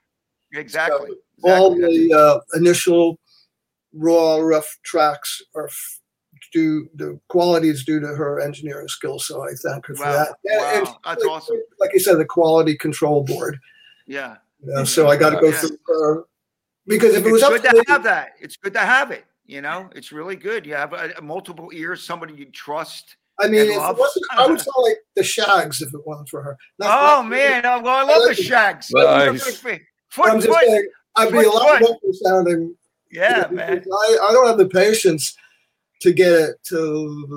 [0.54, 1.10] Exactly.
[1.44, 2.08] all exactly.
[2.08, 3.18] the uh, initial
[3.94, 6.00] raw rough tracks are f-
[6.52, 10.12] due the quality is due to her engineering skills so i thank her for Wow,
[10.12, 11.62] that And- and wow, that's like, awesome.
[11.80, 13.58] like you said the quality control board
[14.06, 14.36] Yeah.
[14.64, 15.58] you know, so i got to go Yeah.
[15.58, 16.24] through her
[16.86, 18.30] because if it was It's up good to to me, have that.
[18.40, 19.24] It's good to have it.
[19.46, 20.66] You know, it's really good.
[20.66, 23.16] You have a, a multiple ears, somebody you trust.
[23.40, 26.42] i mean if it wasn't, i would sound like the Shaggs if it wasn't for
[26.42, 28.90] her Not- Oh not- man, oh, well, I love the Shaggs.
[28.90, 29.04] Nice.
[29.04, 29.34] Foot, i'm
[30.40, 30.58] just foot.
[30.66, 31.96] saying i'd be a lot foot.
[32.02, 32.76] better sounding
[33.10, 33.84] Yeah, you know, man.
[33.92, 35.36] I, I don't have the patience
[36.02, 36.76] to get it to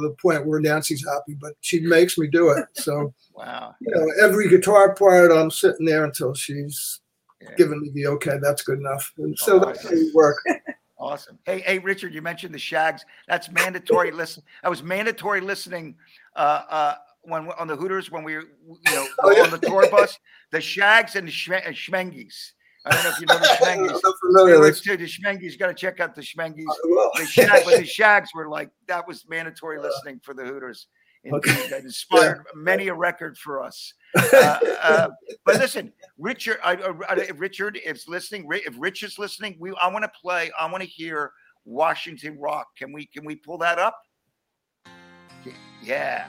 [0.02, 2.66] the point where Nancy's happy, but she makes me do it.
[2.74, 3.76] So Wow.
[3.82, 7.02] you know, every guitar part, I'm sitting there until she's
[7.42, 7.50] Yeah.
[7.58, 8.38] giving me the okay.
[8.42, 9.12] That's good enough.
[9.18, 10.38] And so Oh, that's how we work.
[10.98, 11.38] Awesome.
[11.46, 13.04] Hey, hey, Richard, you mentioned the Shaggs.
[13.28, 14.42] That's mandatory listen.
[14.64, 15.98] I was mandatory listening
[16.38, 19.44] uh, uh, when on the Hooters when we were, you know, Oh, yeah.
[19.44, 20.18] on the tour bus.
[20.52, 22.54] The Shags and the uh, Schmengies.
[22.86, 24.00] I don't know if you know the Schmengies.
[24.00, 25.58] so familiar with too, the Schmengies.
[25.58, 26.66] Got to check out the Schmengies.
[27.18, 30.88] The Shag, the Shaggs were like that was mandatory listening for the Hooters.
[31.24, 31.70] Indeed, Okay.
[31.70, 33.94] that inspired many a record for us.
[34.16, 35.08] Uh, uh,
[35.46, 36.78] but listen, Richard, I,
[37.18, 40.52] if Richard is listening, if Rich is listening, we I want to play.
[40.58, 41.32] I want to hear
[41.66, 42.68] Washington Rock.
[42.78, 44.00] Can we can we pull that up?
[45.84, 46.28] Yeah.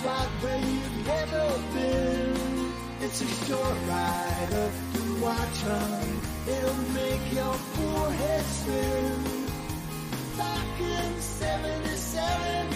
[0.00, 2.72] Spot where you've never been.
[3.02, 6.10] It's a short ride up to Watchung.
[6.54, 9.18] It'll make your forehead swim.
[10.38, 12.68] Back in 77,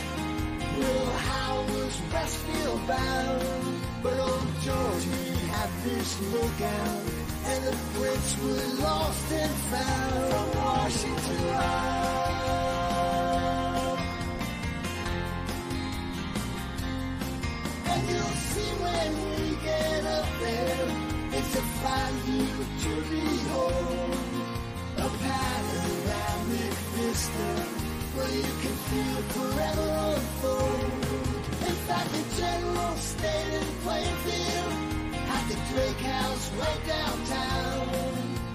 [0.79, 3.81] Will Howe was Westfield bound.
[4.03, 5.05] But old George,
[5.55, 7.05] had this lookout.
[7.51, 12.94] And the Brits were lost and found from Washington Rock.
[17.95, 20.89] And you'll see when we get up there,
[21.31, 24.19] it's a fine view to behold.
[24.99, 27.51] A panoramic vista
[28.15, 30.91] where you can feel forever unfold.
[31.71, 34.75] In fact, the general stayed in Plainfield
[35.31, 37.87] at the Drake House right downtown,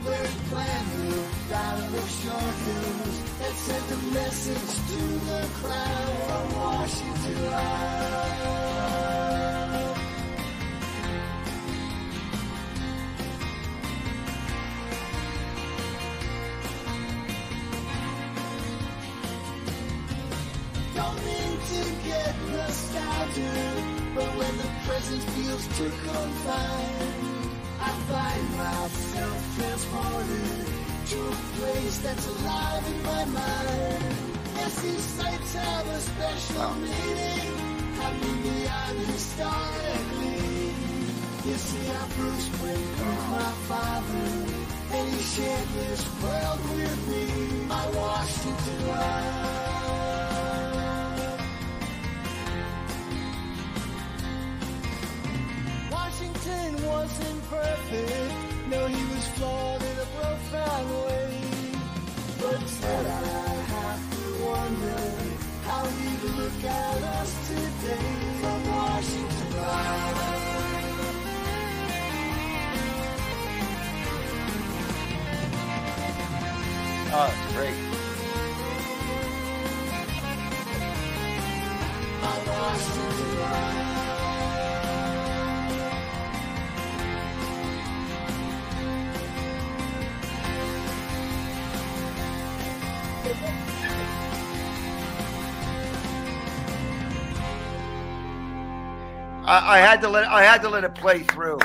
[0.04, 1.16] where he planned the
[1.50, 8.69] battle of Short Hills that sent a message to the crown from Washington Rock.
[25.60, 30.66] Present feels too confined, I find myself transported
[31.08, 34.16] to a place that's alive in my mind.
[34.56, 37.58] Yes, these sights have a special meaning,
[37.96, 40.74] happening beyond historically.
[41.46, 44.30] You see, how Bruce Wayne was my father,
[44.92, 47.66] and he shared this world with me.
[47.68, 49.00] My Washington Rock.
[49.00, 49.59] Washington
[66.62, 67.39] he'd
[99.50, 101.58] I, I had to let I had to let it play through.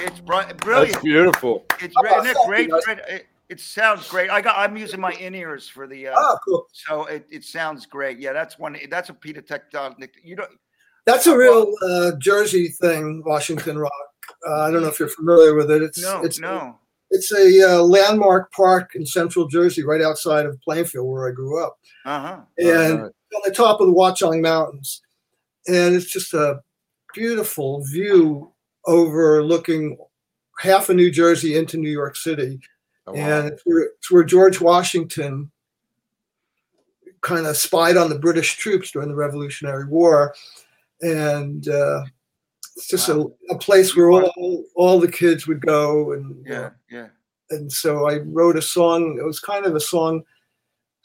[0.00, 0.92] It's br- brilliant.
[0.92, 1.64] That's beautiful.
[1.80, 2.70] It's re- isn't it great?
[2.84, 3.02] Fred?
[3.08, 4.30] It, it sounds great.
[4.30, 4.56] I got.
[4.56, 6.08] I'm using my in ears for the.
[6.08, 6.66] Uh, Oh, cool.
[6.72, 8.18] So it, it sounds great.
[8.20, 8.76] Yeah, that's one.
[8.88, 10.10] That's a Peter Tectonic.
[10.22, 10.50] You don't.
[11.06, 13.92] That's a real uh, Jersey thing, Washington Rock.
[14.46, 15.82] Uh, I don't know if you're familiar with it.
[15.82, 16.78] It's No, it's no.
[17.10, 21.64] it's a uh, landmark park in central Jersey, right outside of Plainfield, where I grew
[21.64, 22.40] up, Uh huh.
[22.58, 23.12] and Alright.
[23.34, 25.00] on the top of the Watchung Mountains,
[25.66, 26.60] and it's just a
[27.14, 28.52] beautiful view
[28.86, 29.96] overlooking
[30.58, 32.60] half of New Jersey into New York City.
[33.06, 35.50] Oh, and it's where, it's where George Washington
[37.22, 40.34] kind of spied on the British troops during the Revolutionary War,
[41.00, 42.04] and uh,
[42.76, 43.32] it's just Wow.
[43.50, 47.08] a, a place where all all the kids would go, and Yeah, yeah.
[47.50, 49.18] and so I wrote a song.
[49.18, 50.22] It was kind of a song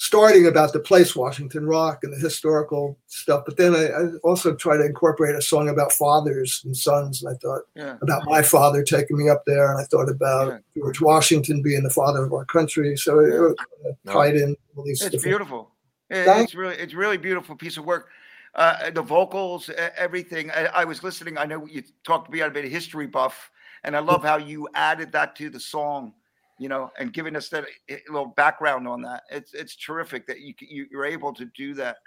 [0.08, 4.54] starting about the place Washington Rock and the historical stuff, but then I, I also
[4.54, 7.96] tried to incorporate a song about fathers and sons, and I thought Yeah.
[8.02, 11.89] about my father taking me up there, and I thought about George Washington being the
[11.89, 12.98] father of our country.
[12.98, 13.52] So it, Yeah.
[13.52, 15.24] it kind of tied in all these It's different.
[15.24, 15.72] beautiful.
[16.10, 18.10] It- it's really, it's really beautiful piece of work.
[18.56, 20.52] Uh, the vocals, everything.
[20.52, 21.38] I, I was listening.
[21.38, 23.50] I know you talked to me about a history buff,
[23.86, 26.13] and I love how you added that to the song.
[26.60, 29.24] You know, and giving us that eh, little background on that.
[29.32, 31.98] It's it's terrific that you you- you're able to do that.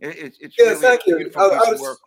[0.00, 1.30] It, it's it's Yeah, really thank you.
[1.36, 1.98] I- I was- work.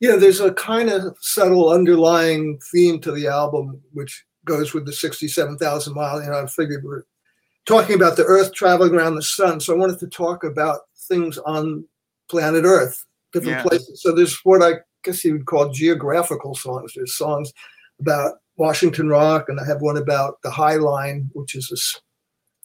[0.00, 4.92] Yeah, there's a kind of subtle underlying theme to the album, which goes with the
[4.92, 6.22] 67,000 mile.
[6.22, 7.02] You know, I figured we're
[7.66, 9.58] talking about the Earth traveling around the sun.
[9.58, 11.84] So I wanted to talk about things on
[12.30, 13.62] planet Earth, different Yeah.
[13.64, 14.00] places.
[14.02, 16.92] So there's what I guess you would call geographical songs.
[16.94, 17.52] There's songs
[18.00, 22.00] about Washington Rock, and I have one about the High Line, which is this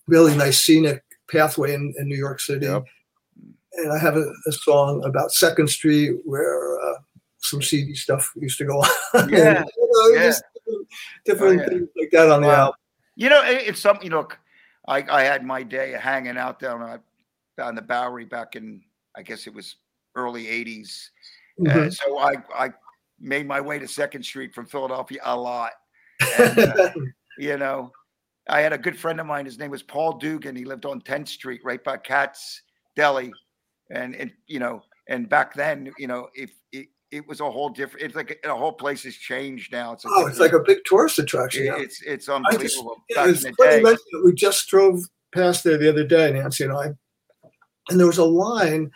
[0.07, 1.01] really nice scenic
[1.31, 2.65] pathway in, in New York City.
[2.65, 2.83] Yep.
[3.75, 6.95] And I have a, a song about Second Street where uh,
[7.39, 9.29] some seedy stuff used to go on.
[9.29, 10.33] Yeah, You know, yeah.
[10.65, 10.87] different,
[11.25, 11.69] different Oh, yeah.
[11.69, 12.53] things like that on the Wow.
[12.55, 12.75] album.
[13.15, 14.03] You know, it, it's something.
[14.03, 14.27] You know,
[14.87, 16.99] I I had my day hanging out down on
[17.57, 18.81] down the Bowery back in
[19.15, 19.75] I guess it was
[20.15, 21.09] early '80s.
[21.59, 21.93] Uh, Mhm.
[21.93, 22.73] so I I
[23.19, 25.71] made my way to Second Street from Philadelphia a lot.
[26.39, 26.89] And, uh,
[27.37, 27.91] you know,
[28.49, 29.45] I had a good friend of mine.
[29.45, 30.55] His name was Paul Dugan.
[30.55, 32.61] He lived on 10th Street, right by Katz
[32.95, 33.31] Deli,
[33.89, 37.69] and and you know, and back then, you know, if if, it was a whole
[37.69, 38.05] different.
[38.05, 39.93] It's like a whole place has changed now.
[39.93, 41.67] It's Oh, it's like a big tourist attraction.
[41.67, 43.03] it- it's it's I just, unbelievable.
[43.09, 43.95] yeah, Back it's in the day.
[44.11, 44.99] you we just drove
[45.33, 46.85] past there the other day, Nancy and I,
[47.89, 48.89] and there was a line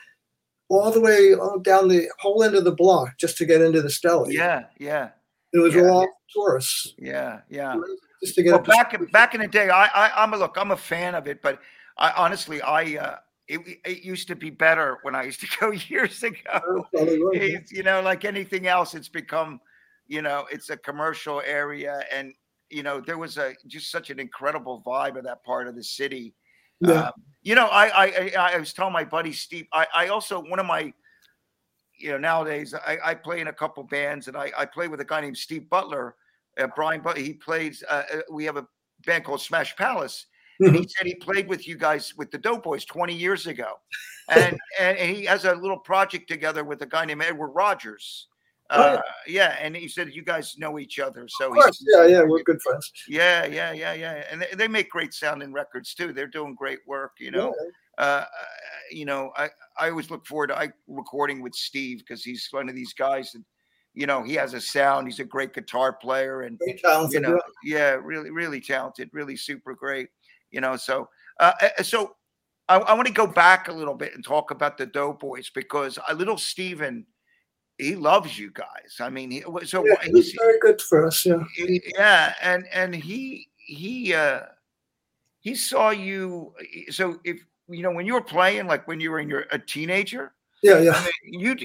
[0.70, 3.82] all the way uh, down the whole end of the block just to get into
[3.82, 4.26] the Stella.
[4.32, 5.10] Yeah, yeah,
[5.53, 5.89] it was yeah.
[5.89, 7.75] all tourists yeah, yeah.
[8.21, 10.57] just to get Well, back in, back in the day, I, I I'm a look.
[10.57, 11.60] I'm a fan of it, but
[11.97, 13.15] I honestly, I uh,
[13.47, 16.86] it, it used to be better when I used to go years ago.
[16.93, 17.57] Probably right, yeah.
[17.57, 19.60] It's, you know, like anything else, it's become,
[20.07, 22.33] you know, it's a commercial area, and
[22.69, 25.83] you know, there was a just such an incredible vibe of that part of the
[25.83, 26.33] city.
[26.81, 27.05] Yeah.
[27.05, 29.67] Um, you know, I, I I I was telling my buddy Steve.
[29.71, 30.93] I I also one of my,
[31.97, 35.01] you know, nowadays I, I play in a couple bands, and I I play with
[35.01, 36.15] a guy named Steve Butler.
[36.60, 37.83] Uh, Brian, but he plays.
[37.88, 38.67] Uh, uh, we have a
[39.05, 40.25] band called Smash Palace,
[40.60, 43.73] and he said he played with you guys with the Doughboys 20 years ago,
[44.29, 48.27] and and, he has a little project together with a guy named Edward Rogers.
[48.69, 48.93] Oh, yeah.
[48.95, 52.43] Uh, yeah, and he said you guys know each other, so course, yeah, yeah, we're
[52.43, 52.91] good friends.
[53.07, 56.12] yeah, yeah, yeah, yeah, and they, they make great sounding records too.
[56.12, 57.53] They're doing great work, you know.
[57.97, 58.03] Yeah.
[58.03, 58.25] Uh,
[58.91, 59.49] you know, I
[59.80, 63.32] I always look forward to I recording with Steve because he's one of these guys
[63.32, 63.44] that,
[63.94, 65.08] you know, he has a sound.
[65.08, 67.13] He's a great guitar player, and Very talented.
[67.13, 67.98] you know, yeah.
[68.02, 70.10] really, really talented, really super great.
[70.52, 71.10] You know, so
[71.40, 72.16] uh, uh, so
[72.70, 75.98] I, I want to go back a little bit and talk about the Doughboys because
[76.08, 77.06] a little Steven,
[77.78, 78.98] he loves you guys.
[79.00, 81.26] I mean, he, so Yeah, he's, very good for us.
[81.26, 81.44] Yeah.
[81.96, 84.42] yeah, and and he he uh
[85.40, 86.54] he saw you.
[86.90, 89.60] So if you know when you were playing, like when you were in your a
[89.60, 90.91] teenager, Yeah, yeah.
[90.95, 91.56] I mean, you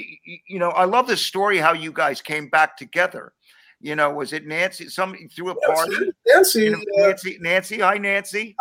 [0.47, 3.33] you know, I love this story how you guys came back together.
[3.81, 4.89] You know, was it Nancy?
[4.89, 5.97] Somebody threw a party.
[6.27, 8.55] Nancy, You know, uh, Nancy, Nancy, hi Nancy.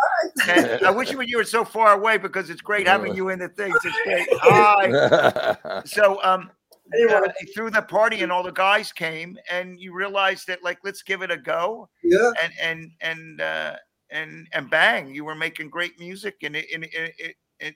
[0.48, 3.28] And I wish you were you were so far away because it's great having you
[3.28, 3.76] in the things.
[3.84, 4.26] It's great.
[4.40, 5.82] Hi.
[5.84, 6.50] So um,
[6.94, 7.12] Anyway.
[7.14, 11.02] uh, through the party and all the guys came, and you realized that like let's
[11.02, 13.76] give it a go, yeah, and and and uh,
[14.12, 17.74] and and bang, you were making great music, and it, and it, it, it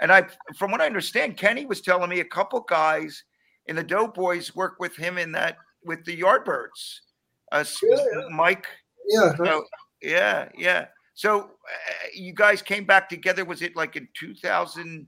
[0.00, 3.22] and I from what I understand, Kenny was telling me a couple guys
[3.66, 7.00] in the Doughboys work with him in that with the Yardbirds.
[7.52, 8.28] Uh, Yeah, yeah.
[8.30, 8.66] Mike
[9.10, 9.34] yeah.
[9.36, 9.64] so,
[10.02, 10.86] yeah, yeah.
[11.14, 11.46] So uh,
[12.14, 13.44] you guys came back together.
[13.44, 15.06] Was it like in 2000?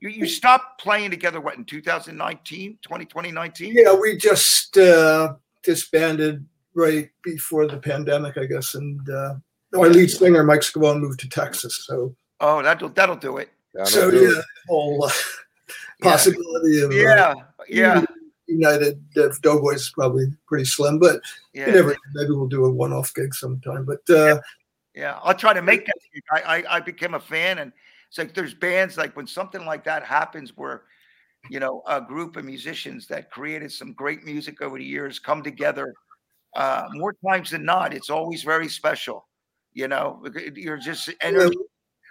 [0.00, 3.74] You, you stopped playing together, what, in 2019, 2019?
[3.74, 8.74] Yeah, we just uh, disbanded right before the pandemic, I guess.
[8.74, 9.34] And uh,
[9.74, 11.84] our lead singer, Mike Scavone, moved to Texas.
[11.86, 13.50] So, Oh, that'll, that'll do it.
[13.72, 14.44] That'll so do yeah, it.
[14.68, 15.10] whole uh,
[16.02, 16.10] Yeah.
[16.10, 17.34] possibility of uh, Yeah,
[17.68, 18.04] yeah,
[18.46, 21.20] United uh, Doughboys is probably pretty slim, but
[21.52, 21.70] yeah.
[21.70, 21.96] never.
[22.14, 23.84] Maybe we'll do a one-off gig sometime.
[23.84, 24.40] But uh,
[24.94, 25.94] Yeah, I'll try to make that.
[26.32, 27.72] I, I I became a fan, and
[28.08, 30.82] it's like there's bands like when something like that happens, where
[31.50, 35.42] you know a group of musicians that created some great music over the years come
[35.42, 35.94] together.
[36.54, 39.26] Uh, more times than not, it's always very special.
[39.74, 41.56] You know, you're just energy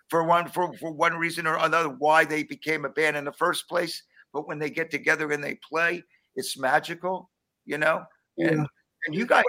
[0.09, 3.31] for one for, for one reason or another why they became a band in the
[3.31, 4.03] first place.
[4.33, 6.03] But when they get together and they play,
[6.35, 7.29] it's magical.
[7.65, 8.03] You know,
[8.37, 8.65] and Yeah.
[9.05, 9.43] and you guys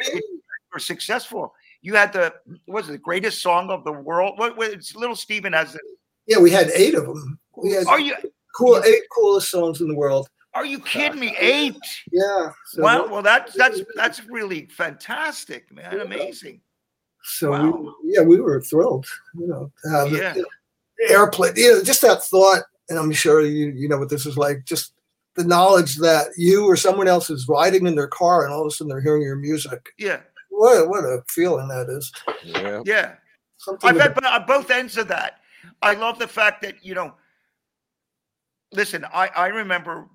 [0.73, 1.53] were successful.
[1.83, 2.33] You had the
[2.67, 4.39] what was it the greatest song of the world?
[4.39, 5.75] What was Little Steven has?
[5.75, 5.81] it.
[6.27, 7.39] yeah, we had eight of them.
[7.57, 8.15] We had Are you
[8.57, 10.29] cool eight coolest songs in the world.
[10.55, 11.35] are you kidding me?
[11.39, 11.77] Eight.
[12.13, 12.51] Yeah.
[12.67, 13.09] So Wow.
[13.09, 16.01] Well, that's that's that's really fantastic, man.
[16.01, 16.61] Amazing.
[17.25, 17.95] So Wow.
[18.03, 20.35] we, yeah, we were thrilled, you know, to have Yeah.
[20.35, 20.49] you know,
[21.09, 21.55] airplane.
[21.57, 24.65] You know, just that thought, and I'm sure you you know what this is like.
[24.65, 24.93] Just
[25.35, 28.67] the knowledge that you or someone else is riding in their car, and all of
[28.67, 29.89] a sudden they're hearing your music.
[29.99, 30.21] Yeah.
[30.51, 32.13] What what a feeling that is.
[32.45, 32.83] Yeah.
[32.85, 33.15] Yeah.
[33.57, 35.41] Something I've about- uh, had on both ends of that.
[35.81, 37.15] I love the fact that you know.
[38.73, 40.09] Listen, I I remember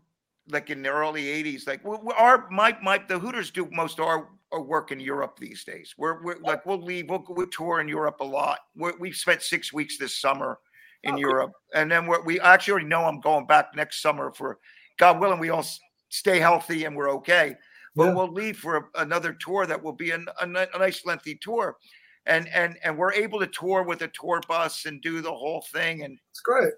[0.49, 3.99] like in the early '80s, like we, we- our my my the Hooters do most
[3.99, 5.93] of our, our work in Europe these days.
[5.97, 8.59] We're, we're like we'll leave, we'll, we'll tour in Europe a lot.
[8.75, 10.59] We're, we've spent six weeks this summer
[11.03, 11.17] in Oh.
[11.17, 14.59] Europe, and then we're, we actually already know I'm going back next summer for
[14.97, 15.39] God willing.
[15.39, 15.65] We all
[16.09, 17.55] stay healthy and we're okay.
[17.95, 18.13] But Yeah.
[18.15, 21.77] we'll leave for a- another tour that will be an, a, a nice lengthy tour
[22.25, 25.63] and and and we're able to tour with a tour bus and do the whole
[25.71, 26.73] thing and it's great.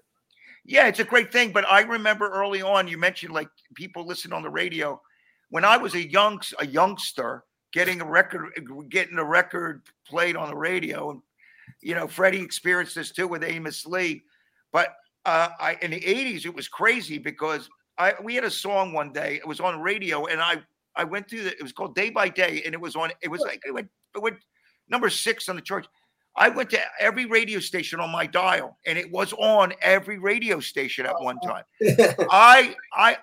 [0.64, 4.32] yeah it's a great thing but i remember early on you mentioned like people listen
[4.32, 5.00] on the radio
[5.50, 7.42] when i was a young a youngster
[7.72, 8.50] getting a record
[8.88, 11.22] getting a record played on the radio and
[11.80, 14.22] you know freddie experienced this too with amos lee
[14.72, 17.68] but uh i in the 80s it was crazy because
[17.98, 20.56] i we had a song one day it was on radio and i
[20.96, 23.28] i went through the it was called day by day and it was on it
[23.28, 24.36] was like it went it went
[24.92, 25.88] number six on the chart.
[26.36, 30.60] I went to every radio station on my dial, and it was on every radio
[30.60, 31.64] station at one time.
[32.30, 33.18] I I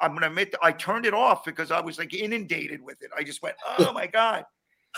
[0.00, 3.10] I'm gonna admit I turned it off because I was like inundated with it.
[3.16, 4.44] I just went, oh my god.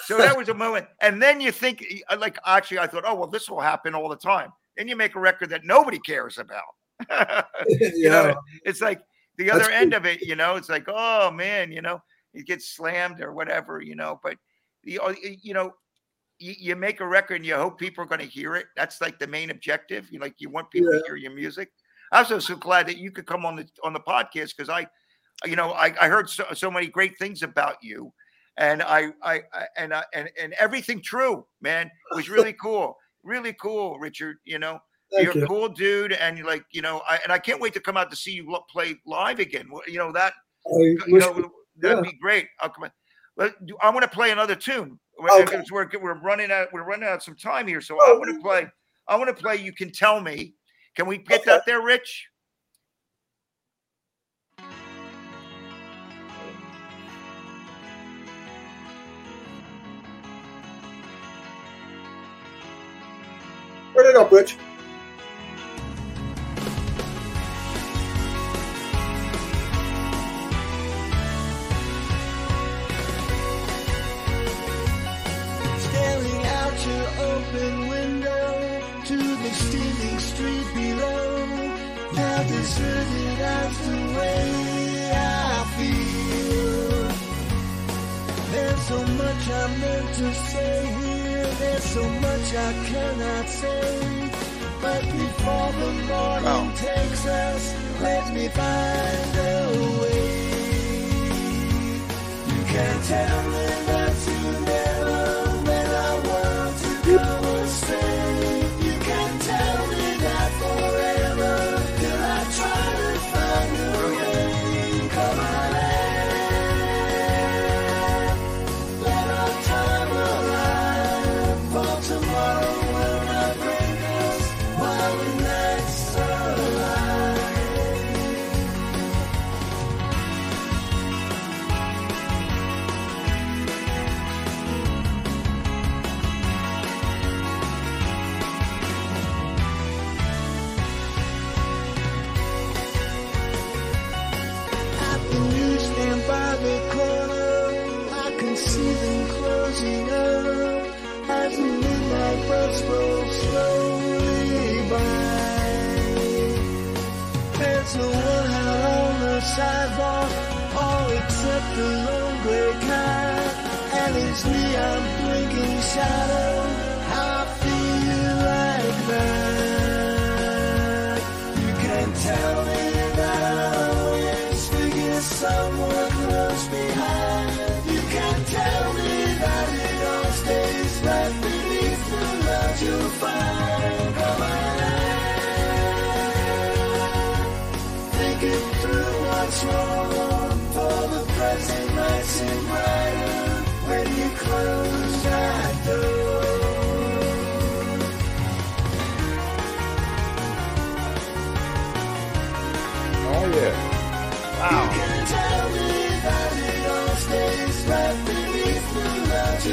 [0.05, 3.15] So that was a moment, and then you think, uh, like, actually, I thought, oh
[3.15, 4.53] well, this will happen all the time.
[4.77, 6.65] Then you make a record that nobody cares about.
[7.69, 8.11] you yeah.
[8.11, 9.01] know, it's like
[9.39, 10.21] the That's other end of it.
[10.21, 12.03] You know, it's like, oh man, you know,
[12.35, 13.81] it gets slammed or whatever.
[13.81, 14.37] You know, but
[14.83, 15.73] you know, you know,
[16.39, 18.67] you, you make a record and you hope people are going to hear it.
[18.77, 20.09] That's like the main objective.
[20.11, 21.71] You like you want people to hear your music.
[22.13, 24.87] I'm so so glad that you could come on the on the podcast because I,
[25.45, 28.13] you know, I, I heard so, so many great things about you,
[28.57, 31.91] and I I, I and I, and and everything true, man.
[32.13, 34.37] It was really cool, really cool, Richard.
[34.45, 34.79] You know,
[35.13, 35.45] Thank you're you.
[35.45, 37.97] a cool dude, and you're like, you know, I and I can't wait to come
[37.97, 39.69] out to see you play live again.
[39.87, 40.33] You know that
[40.71, 41.51] you know
[41.81, 42.11] that'd yeah.
[42.11, 42.49] be great.
[42.61, 42.89] I'll come.
[43.37, 44.99] Let, do- I want to play another tune.
[45.19, 45.63] We're- Okay.
[45.71, 46.69] We're, we're running out.
[46.73, 48.19] We're running out some time here, so I Oh.
[48.19, 48.67] want to play.
[49.09, 49.57] I want to play.
[49.57, 50.55] You can tell me.
[50.97, 51.51] Can we get Okay.
[51.51, 52.29] that there, Rich?
[63.95, 64.57] Turn it up, Rich.
[75.79, 78.16] Staring out your open window
[88.89, 91.07] so much I meant to say
[91.97, 94.31] so much I cannot say.
[94.83, 96.73] But before the morning Wow.
[96.77, 98.96] takes us, let me find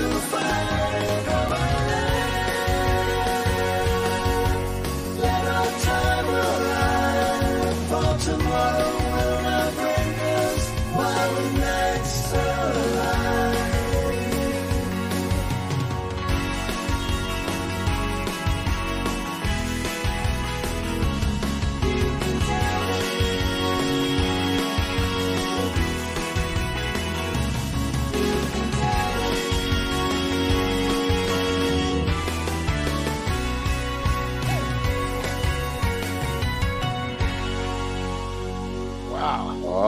[0.01, 1.12] love you'll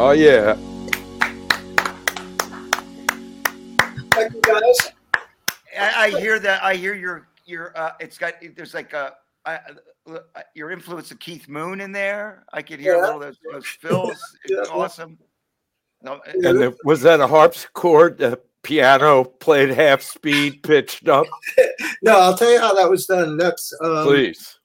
[0.08, 0.54] Oh yeah.
[4.12, 4.92] Thank you, guys.
[5.76, 6.62] I, I hear that.
[6.62, 7.76] I hear your your.
[7.76, 8.36] Uh, it's got.
[8.56, 9.14] There's like a.
[9.48, 9.60] I,
[10.08, 10.20] uh,
[10.54, 12.46] your influence of Keith Moon in there.
[12.54, 13.02] I could hear a Yeah.
[13.16, 14.12] little of those, those fills.
[14.44, 14.76] It's Yeah.
[14.76, 15.18] awesome.
[16.04, 18.20] No, And the, was that a harpsichord?
[18.20, 21.26] The piano played half speed, pitched up.
[22.04, 23.38] No, I'll tell you how that was done.
[23.38, 24.60] That's um, Please.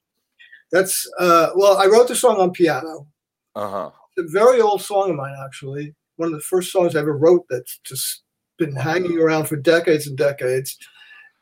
[0.71, 3.07] that's uh, well, I wrote the song on piano.
[3.55, 3.91] Uh huh.
[4.25, 5.93] A very old song of mine, actually.
[6.17, 8.23] One of the first songs I ever wrote that's just
[8.57, 10.77] been hanging around for decades and decades.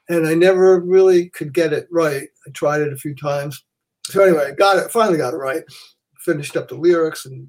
[0.09, 2.27] And I never really could get it right.
[2.47, 3.63] I tried it a few times.
[4.05, 4.89] So anyway, got it.
[4.91, 5.63] Finally got it right.
[6.19, 7.47] Finished up the lyrics and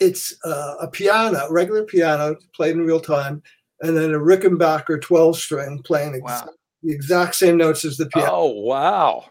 [0.00, 3.42] it's uh, a piano, regular piano played in real time,
[3.80, 6.50] and then a Rickenbacker 12 string playing ex- Wow.
[6.84, 8.30] the exact same notes as the piano.
[8.32, 9.24] Oh wow.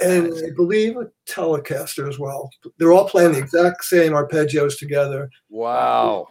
[0.00, 2.50] And I believe a Telecaster as well.
[2.78, 5.30] They're all playing the exact same arpeggios together.
[5.50, 6.26] Wow.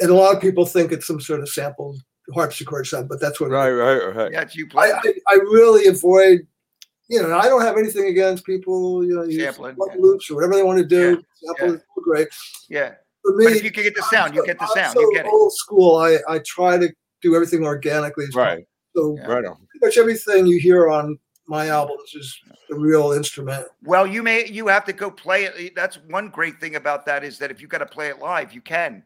[0.00, 1.96] And a lot of people think it's some sort of sampled
[2.34, 4.32] harpsichord sound, but that's what Right, right, right.
[4.32, 4.92] Yeah, you play.
[4.92, 6.46] I, I, I really avoid,
[7.08, 9.96] you know, I don't have anything against people, you know, use Sampling, one yeah.
[9.98, 11.22] loops or whatever they want to do.
[11.42, 12.28] Yeah, Sample is great.
[12.68, 12.94] yeah.
[13.22, 14.92] For me, But if you can get the sound, you get the sound.
[14.94, 15.32] so You get it.
[15.32, 15.96] old school.
[15.96, 16.88] I, I try to
[17.22, 18.26] do everything organically.
[18.28, 18.64] as Right.
[18.94, 19.16] possible.
[19.16, 19.32] So Yeah.
[19.34, 19.56] Right on.
[19.56, 22.38] pretty much everything you hear on my albums is
[22.68, 23.66] the real instrument.
[23.82, 25.74] Well, you may you have to go play it.
[25.74, 28.52] That's one great thing about that is that if you got to play it live,
[28.52, 29.02] you can.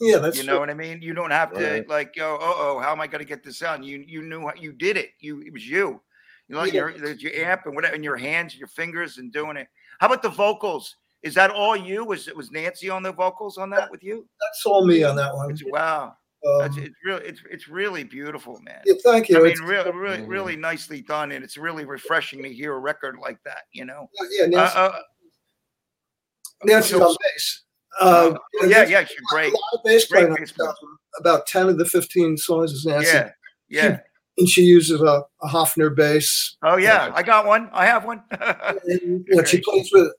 [0.00, 1.02] Yeah, that's you know what I mean?
[1.02, 3.58] You don't have to like go, oh, oh, how am I going to get this
[3.58, 3.84] sound?
[3.84, 5.10] You you knew how you did it.
[5.20, 6.00] You it was you.
[6.48, 6.72] You know, Yeah.
[6.72, 9.68] your there's your amp and whatever in your hands, your fingers, and doing it.
[9.98, 10.96] How about the vocals?
[11.22, 12.04] Is that all you?
[12.04, 14.26] Was it was Nancy on the vocals on that with you?
[14.40, 15.50] that's all me on that one.
[15.50, 16.16] It's, wow,
[16.46, 18.80] Um, that's, it's really it's it's really beautiful, man.
[18.84, 19.36] yeah, thank you.
[19.38, 20.28] I mean, It's- really, really, Mhm.
[20.28, 23.64] really nicely done, and it's really refreshing to hear a record like that.
[23.72, 24.92] You know, yeah, uh, Nancy, uh,
[26.64, 27.62] Nancy's so- on bass.
[27.98, 29.52] Uh, oh, yeah, yeah, she's great.
[29.52, 30.52] A lot of bass Great playing bass.
[31.18, 33.30] About ten of the fifteen songs is Nancy, Yeah,
[33.68, 34.00] yeah.
[34.38, 36.56] And she uses a, a Hofner bass.
[36.62, 37.68] Oh yeah, I got one.
[37.72, 38.22] I have one.
[38.88, 40.12] And, you she plays with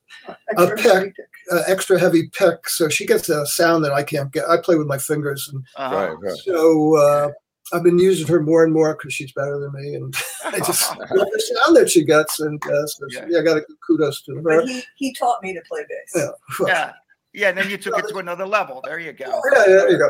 [0.57, 1.13] a pick,
[1.51, 4.45] uh, extra heavy pick, so she gets a sound that I can't get.
[4.49, 5.95] I play with my fingers, and Uh-huh.
[5.95, 6.37] Right, right.
[6.39, 7.29] so uh,
[7.73, 10.13] I've been using her more and more because she's better than me, and
[10.45, 12.39] I just love the sound that she gets.
[12.39, 13.25] And uh, so Yeah.
[13.29, 14.41] yeah, I got to give kudos to her.
[14.41, 16.31] But he, he taught me to play bass.
[16.59, 16.67] Yeah.
[16.67, 16.91] yeah,
[17.33, 17.49] yeah.
[17.49, 18.81] And then you took it to another level.
[18.83, 19.41] There you go.
[19.53, 20.09] Yeah, there you go.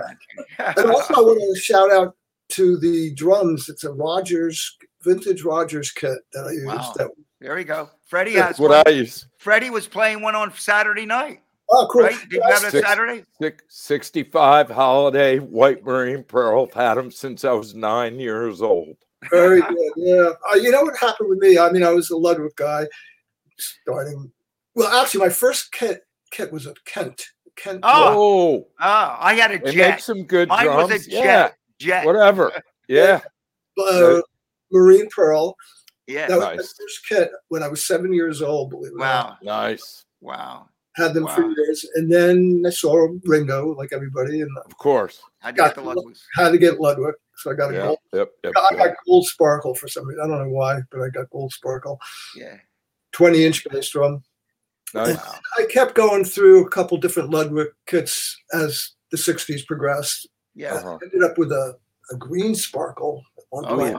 [0.59, 2.15] And also, I want to shout out
[2.49, 3.69] to the drums.
[3.69, 6.65] It's a Rogers vintage Rogers kit that I used.
[6.65, 6.93] Wow.
[6.97, 7.89] That there you go.
[8.07, 8.83] Freddie Yeah, has That's what one.
[8.87, 9.27] I use.
[9.37, 12.03] Freddie was playing one on Saturday night, oh, cool.
[12.03, 12.19] right?
[12.21, 13.23] Did you have it Six- Saturday?
[13.41, 16.67] Six- 65 holiday white marine pearl.
[16.69, 18.95] I've had them since I was nine years old.
[19.29, 19.91] Very good.
[19.97, 20.29] Yeah.
[20.51, 21.57] Uh, you know what happened with me?
[21.59, 22.85] I mean, I was a Ludwig guy
[23.57, 24.31] starting.
[24.75, 27.23] Well, actually, my first kit kit was a Kent.
[27.55, 27.79] Kent.
[27.83, 28.13] Oh.
[28.15, 29.89] Oh, Oh, I had a they jet.
[29.91, 30.91] make some good Mine drums.
[30.91, 32.01] was a yeah, jet.
[32.01, 32.05] Jet.
[32.05, 32.51] whatever.
[32.89, 33.19] Yeah,
[33.77, 34.21] uh,
[34.71, 35.57] Marine Pearl.
[36.07, 36.27] Yeah.
[36.27, 36.57] That was Nice.
[36.57, 38.69] my first kit when I was seven years old.
[38.69, 39.43] Believe it or not.
[39.43, 39.67] Wow.
[39.67, 40.05] nice.
[40.21, 40.69] Wow.
[40.95, 41.53] Had them for Wow.
[41.57, 45.19] years, and then I saw Ringo, like everybody, and Of course.
[45.39, 46.05] How'd Got the Ludwig.
[46.15, 46.21] Ludwigs?
[46.35, 47.13] had to get Ludwig.
[47.35, 47.81] So I got a Yeah.
[47.87, 47.97] gold.
[48.13, 48.29] Yep.
[48.45, 48.53] Yep.
[48.55, 48.79] I yep.
[48.79, 50.23] got gold sparkle for some reason.
[50.23, 51.99] I don't know why, but I got gold sparkle.
[52.37, 52.55] Yeah.
[53.11, 54.23] 20 inch bass drum.
[54.93, 55.17] Nice.
[55.57, 60.27] I kept going through a couple different Ludwig kits as the 60s progressed.
[60.57, 60.73] Yeah.
[60.73, 60.97] Uh-huh.
[61.03, 61.77] Ended up with a,
[62.11, 63.97] a green sparkle at one Oh, point.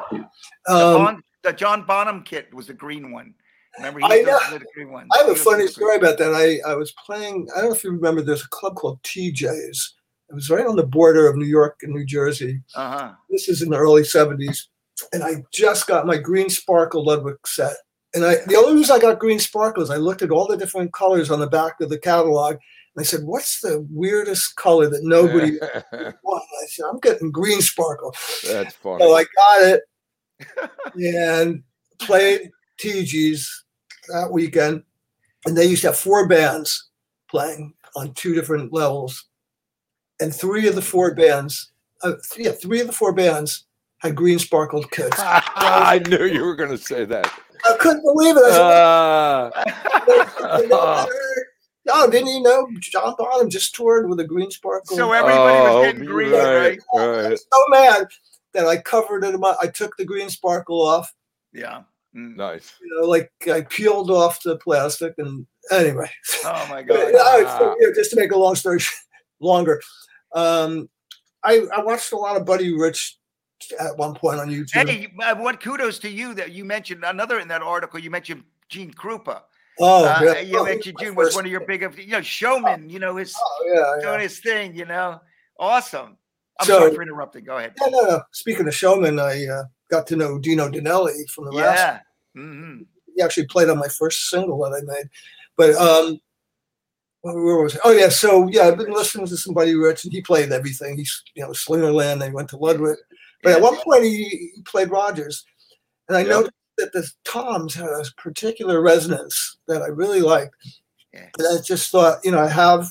[0.66, 3.34] The, Um, Bon- the John Bonham kit was a green one.
[3.78, 4.38] Remember, he I know.
[4.50, 5.06] the green one.
[5.14, 6.34] I have a He was funny story about that.
[6.34, 9.94] I, I was playing, I don't know if you remember, there's a club called TJ's.
[10.30, 12.61] It was right on the border of New York and New Jersey.
[12.74, 13.12] Uh-huh.
[13.30, 14.64] This is in the early 70s.
[15.12, 17.76] And I just got my green sparkle Ludwig set.
[18.14, 20.56] And I the only reason I got green sparkle is I looked at all the
[20.56, 22.56] different colors on the back of the catalog.
[23.01, 25.59] I said, what's the weirdest color that nobody
[26.22, 26.40] won?
[26.40, 28.14] I said, I'm getting green sparkle.
[28.46, 29.05] That's funny.
[29.05, 29.82] So I got it
[30.96, 31.62] and
[31.99, 32.51] played
[32.82, 33.64] TJ's
[34.09, 34.82] that weekend.
[35.46, 36.88] And they used to have four bands
[37.30, 39.26] playing on two different levels.
[40.20, 41.72] And three of the four bands,
[42.03, 43.66] uh, yeah, three of the four bands
[43.99, 45.16] had green sparkled kits.
[45.18, 47.32] I knew you were going to say that.
[47.64, 48.44] I couldn't believe it.
[48.44, 49.51] I
[50.61, 51.07] said, Uh,
[51.89, 54.97] no, didn't you know John Bonham just toured with a green sparkle?
[54.97, 57.24] So everybody was oh, getting green, right, right?
[57.24, 58.07] I was so mad
[58.53, 59.34] that I covered it.
[59.34, 61.12] in my- I took the green sparkle off.
[61.53, 61.82] Yeah.
[62.14, 62.36] Mm.
[62.36, 62.74] Nice.
[62.80, 66.11] you know, like I peeled off the plastic, and anyway,
[66.45, 67.45] Oh my But, God.
[67.45, 68.80] uh, so, yeah, just to make a long story
[69.41, 69.80] longer,
[70.34, 70.89] um,
[71.45, 73.18] I, I watched a lot of Buddy Rich
[73.78, 74.89] at one point on YouTube.
[74.89, 78.01] Hey, uh, what kudos to you that you mentioned another in that article.
[78.01, 79.43] You mentioned Gene Krupa.
[79.80, 80.40] Oh, Uh, yeah.
[80.40, 82.88] you mentioned my Gene was one of your big, you know, showman.
[82.90, 84.22] You know, his Oh, yeah, doing yeah.
[84.22, 84.74] his thing.
[84.76, 85.20] You know,
[85.58, 86.16] awesome.
[86.60, 87.44] I'm So- sorry for interrupting.
[87.44, 87.74] Go ahead.
[87.80, 88.22] Yeah, no, no.
[88.32, 91.76] Speaking of showman, I uh, got to know Dino Danelli from the last.
[91.78, 92.00] Yeah.
[92.34, 92.78] hmm
[93.14, 95.08] He actually played on my first single that I made.
[95.56, 96.20] But um,
[97.22, 97.80] where was it?
[97.84, 100.96] Oh yeah, so yeah, I've been listening to somebody Rich, and he played everything.
[100.96, 102.20] He's you know Slingerland.
[102.20, 102.96] They went to Ludwig,
[103.42, 104.24] but at one point he,
[104.54, 105.44] he played Rogers,
[106.08, 106.28] and I Yeah.
[106.28, 110.54] noticed that the toms had a particular resonance that I really liked.
[111.12, 111.26] Yeah.
[111.38, 112.88] And I just thought, you know, I have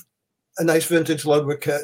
[0.58, 1.82] a nice vintage Ludwig kit,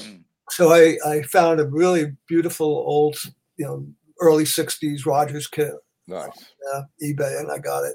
[0.00, 0.22] Mm.
[0.50, 3.16] so I I found a really beautiful old,
[3.56, 3.86] you know,
[4.20, 5.72] early '60s Rogers kit,
[6.06, 6.28] Nice.
[6.74, 7.94] uh, eBay, and I got it.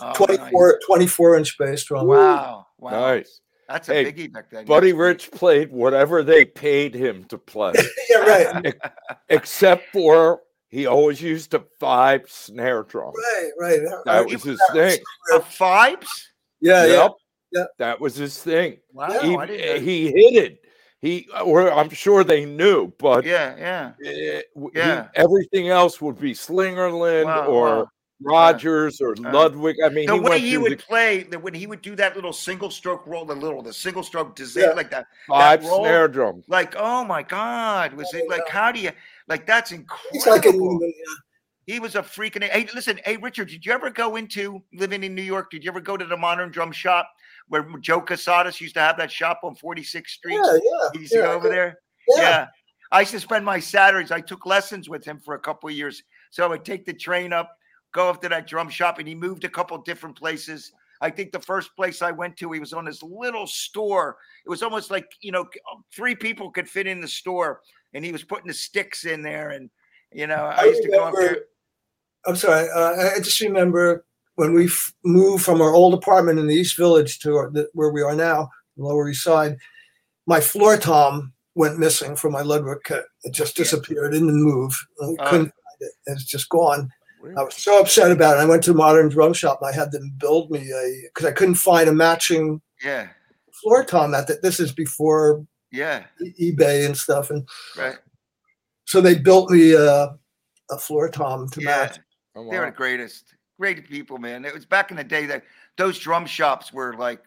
[0.00, 2.06] Oh, 24, 24 inch bass drum.
[2.06, 2.66] Wow.
[2.78, 2.90] Wow.
[2.90, 3.40] Nice.
[3.68, 4.64] That's a Hey, biggie back then.
[4.66, 4.92] Buddy.
[4.92, 7.72] Rich played whatever they paid him to play,
[8.10, 8.74] yeah, right,
[9.28, 13.12] except for he always used a Fibes snare drum.
[13.14, 13.80] right, right.
[14.04, 14.98] That was his thing.
[15.30, 16.30] The Fibes?
[16.60, 16.92] Yeah, yeah.
[16.92, 17.10] Yep.
[17.52, 17.64] yeah.
[17.78, 18.78] That was his thing.
[18.92, 19.80] Wow, he, I didn't know.
[19.80, 20.60] he hit it.
[21.02, 23.92] He, or I'm sure they knew, but yeah, yeah.
[24.10, 25.08] eh, w- he- Yeah.
[25.14, 27.88] everything else would be Slingerland Wow, or wow.
[28.22, 29.76] Rogers or Uh, Ludwig.
[29.84, 32.16] I mean, the he way he would the play, the, when he would do that
[32.16, 34.70] little single stroke roll, the little, the single stroke design, Yeah.
[34.70, 36.42] like that, five roll- snare drum.
[36.48, 38.90] like, oh my God, was it like, how do you,
[39.28, 40.78] like, that's like incredible.
[40.82, 41.14] yeah.
[41.66, 42.44] He was a freaking.
[42.44, 45.50] Hey, listen, hey Richard, did you ever go into living in New York?
[45.50, 47.10] Did you ever go to the Modern Drum Shop
[47.48, 50.34] where Joe Cusatis used to have that shop on 46th Street?
[50.34, 50.88] Yeah, yeah.
[50.92, 51.80] He used to yeah, go over there.
[52.16, 52.22] Yeah.
[52.22, 52.46] Yeah.
[52.92, 54.12] I used to spend my Saturdays.
[54.12, 56.04] I took lessons with him for a couple of years.
[56.30, 57.50] So I would take the train up,
[57.92, 60.72] go up to that drum shop, and he moved a couple different places.
[61.00, 64.16] I think the first place I went to, he was on this little store.
[64.44, 65.46] It was almost like, you know,
[65.94, 67.60] three people could fit in the store,
[67.94, 69.50] and he was putting the sticks in there.
[69.50, 69.70] And,
[70.12, 71.38] you know, I, I used to go up there.
[72.26, 72.68] I'm sorry.
[72.74, 76.76] Uh, I just remember when we f- moved from our old apartment in the East
[76.76, 79.56] Village to our, the, where we are now, the Lower East Side.
[80.26, 83.04] My floor tom went missing from my Ludwig kit.
[83.22, 84.12] It just disappeared.
[84.12, 84.76] It didn't move.
[85.00, 85.16] I Oh.
[85.30, 85.92] couldn't find it.
[86.06, 86.90] It's just gone.
[87.36, 88.40] I was so upset about it.
[88.40, 91.32] I went to Modern Drum Shop and I had them build me a because I
[91.32, 93.08] couldn't find a matching Yeah.
[93.62, 94.12] floor tom.
[94.12, 95.44] That this is before
[95.76, 96.04] Yeah.
[96.40, 97.46] eBay and stuff, and
[97.76, 97.96] Right.
[98.86, 100.16] so they built me a,
[100.70, 101.66] a floor tom to Yeah.
[101.66, 101.98] match.
[102.34, 103.34] Oh, They were the greatest.
[103.58, 104.44] Great people, man.
[104.44, 105.44] It was back in the day that
[105.76, 107.22] those drum shops were like,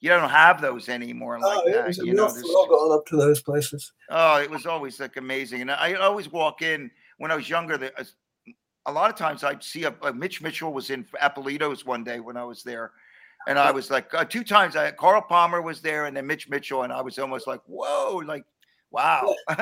[0.00, 1.86] you don't have those anymore oh, like Oh, it that.
[1.86, 3.92] was a You real know, there's- thrill going up to those places.
[4.10, 5.60] Oh, it was always like amazing.
[5.62, 7.76] And I always walk in when I was younger.
[7.78, 8.06] There, a-
[8.86, 12.18] a lot of times I'd see a, a Mitch Mitchell was in Apolitos one day
[12.18, 12.92] when I was there,
[13.46, 14.76] and I was like uh, two times.
[14.76, 18.22] I Carl Palmer was there, and then Mitch Mitchell, and I was almost like, whoa,
[18.24, 18.44] like
[18.92, 19.34] wow.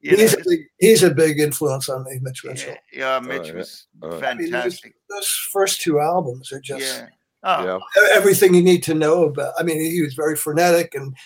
[0.00, 2.74] you know, he's, a big, he's a big influence on me, Mitch Mitchell.
[2.92, 3.54] yeah, yeah, Mitch yeah.
[3.54, 4.94] was Oh, I mean, those, fantastic.
[5.08, 7.06] those first two albums are just Yeah.
[7.44, 7.78] Oh, Yeah.
[8.14, 9.54] everything you need to know about.
[9.58, 11.16] I mean, he was very frenetic, and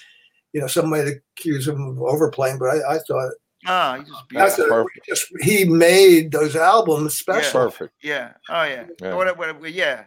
[0.52, 3.32] you know, some might accuse him of overplaying, but I, I thought
[3.66, 4.64] oh, he's just that's beautiful.
[4.64, 5.06] a, perfect.
[5.06, 7.60] just he made those albums special.
[7.64, 7.92] Perfect.
[8.02, 8.32] Yeah.
[8.48, 8.86] Oh yeah.
[9.02, 9.14] Yeah.
[9.14, 10.04] What, what, what- yeah.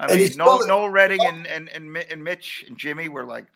[0.00, 3.08] I And mean, he's Noel, still- Noel Redding and, and and and Mitch and Jimi
[3.08, 3.46] were like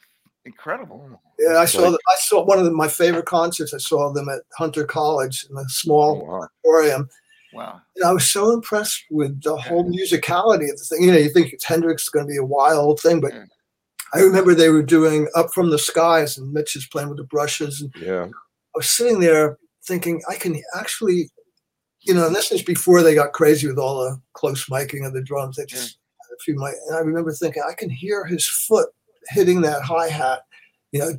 [0.44, 1.20] incredible.
[1.38, 3.74] Yeah, I saw like- the, I saw one of the, my favorite concerts.
[3.74, 6.48] I saw them at Hunter College in a Oh, small wow.
[6.64, 7.08] auditorium.
[7.52, 7.80] Wow.
[7.96, 11.02] And I was so impressed with the whole musicality of the thing.
[11.02, 13.44] You know, you think it's Hendrix is going to be a wild thing, but Yeah.
[14.14, 17.24] I remember they were doing Up from the Skies and Mitch is playing with the
[17.24, 17.80] brushes.
[17.80, 18.24] And Yeah.
[18.26, 18.30] I
[18.78, 21.30] was sitting there thinking, I can actually,
[22.00, 25.12] you know, and this is before they got crazy with all the close miking of
[25.14, 25.56] the drums.
[25.56, 25.97] They just
[26.44, 26.74] few mic.
[26.88, 28.88] And I remember thinking, I can hear his foot
[29.30, 30.40] hitting that hi hat,
[30.92, 31.12] you know,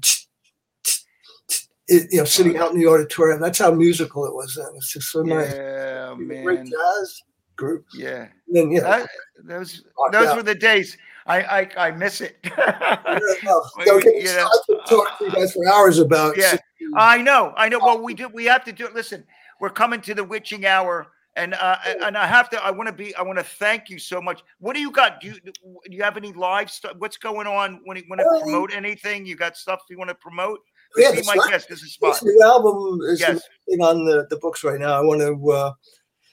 [1.88, 3.42] it, you know, sitting out in the auditorium.
[3.42, 4.56] That's how musical it was.
[4.56, 4.68] Then.
[4.68, 5.52] It was just so nice.
[5.54, 7.22] Yeah, Great jazz
[7.56, 7.86] group.
[7.96, 8.28] Yeah.
[8.48, 9.10] And then, you know, That,
[9.44, 10.38] those those out.
[10.38, 10.98] were the days.
[11.26, 11.42] I
[11.78, 12.38] I, I miss it.
[13.44, 14.50] Well, Well, don't get me you know,
[14.88, 16.38] talk to you guys for hours about.
[16.38, 16.58] Yeah.
[16.96, 17.80] I know, I know.
[17.80, 18.28] Well, we do.
[18.30, 18.86] We have to do.
[18.86, 18.94] it.
[18.94, 19.24] Listen,
[19.60, 21.08] we're coming to the witching hour,
[21.40, 22.64] and uh, and I have to.
[22.64, 23.16] I want to be.
[23.16, 24.42] I want to thank you so much.
[24.60, 25.22] What do you got?
[25.22, 25.52] Do you do
[25.90, 26.94] you have any live stuff?
[26.98, 27.82] What's going on?
[27.86, 29.26] When you want to Um, promote anything?
[29.26, 30.60] You got stuff you want to promote?
[30.98, 31.52] Yeah, be my right.
[31.52, 31.70] guest.
[31.70, 32.24] This is This spot.
[32.24, 33.42] new album is Yes.
[33.82, 34.94] on the, the books right now.
[34.98, 35.74] I want to uh,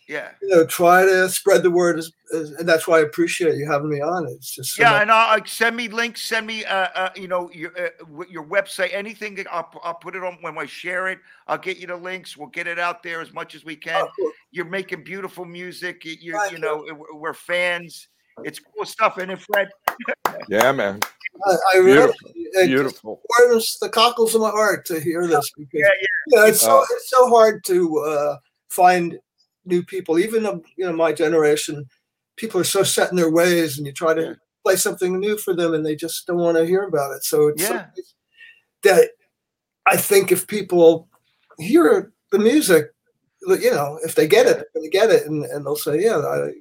[0.08, 0.30] Yeah.
[0.40, 3.66] you know try to spread the word, as, as, and that's why I appreciate you
[3.70, 4.26] having me on.
[4.28, 6.22] It's just so Yeah, much- and I'll, I'll send me links.
[6.22, 9.34] Send me, uh, uh, you know, your uh, your website, anything.
[9.36, 11.18] that I'll, I'll put it on when I share it.
[11.48, 12.34] I'll get you the links.
[12.36, 14.02] We'll get it out there as much as we can.
[14.04, 14.32] Oh, cool.
[14.50, 16.04] You're making beautiful music.
[16.04, 16.58] You, you, you you.
[16.58, 18.08] know, we're- we're fans.
[18.44, 19.16] It's cool stuff.
[19.18, 19.68] And then Fred,
[20.48, 21.00] Yeah, man.
[21.46, 22.30] I, I really Beautiful.
[22.34, 23.22] it Beautiful.
[23.38, 25.88] warms the cockles of my heart to hear this because Yeah,
[26.28, 28.36] you know, it's so Uh, it's so hard to uh,
[28.70, 29.18] find
[29.64, 30.44] new people, even
[30.76, 31.84] you know my generation.
[32.36, 34.34] People are so set in their ways, and you try to Yeah.
[34.64, 37.24] play something new for them, and they just don't want to hear about it.
[37.24, 37.86] So it's Yeah.
[38.82, 39.10] that
[39.86, 41.08] I think if people
[41.58, 42.92] hear the music,
[43.48, 46.02] you know, if they get it, they're going to get it, and, and they'll say,
[46.02, 46.52] "Yeah, I,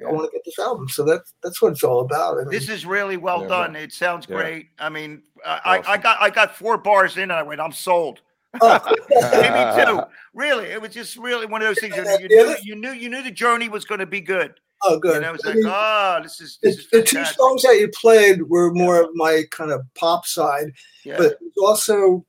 [0.00, 0.08] Yeah.
[0.08, 2.34] I want to get this album." So that's that's what it's all about.
[2.38, 3.76] I mean, this is really well Yeah, done.
[3.76, 4.36] It sounds Yeah.
[4.36, 4.66] great.
[4.78, 7.72] I mean, I, I, I got I got four bars in, and I went, I'm
[7.72, 8.20] sold.
[8.60, 10.02] oh, Maybe two.
[10.34, 11.96] Really, it was just really one of those things.
[11.96, 14.54] You, Yeah, you knew you knew you knew the journey was going to be good.
[14.84, 15.16] oh, good.
[15.16, 17.62] And I was I like, mean, oh, this is this the, is the two songs
[17.62, 20.72] that you played were more of my kind of pop side,
[21.04, 21.16] Yeah.
[21.16, 22.26] but also,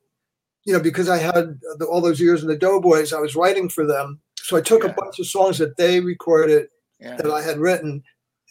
[0.66, 3.70] you know, because I had the, all those years in the Doughboys, I was writing
[3.70, 4.20] for them.
[4.38, 4.89] So I took Yeah.
[4.91, 6.68] a bunch of songs that they recorded
[6.99, 7.16] yeah.
[7.18, 8.03] that I had written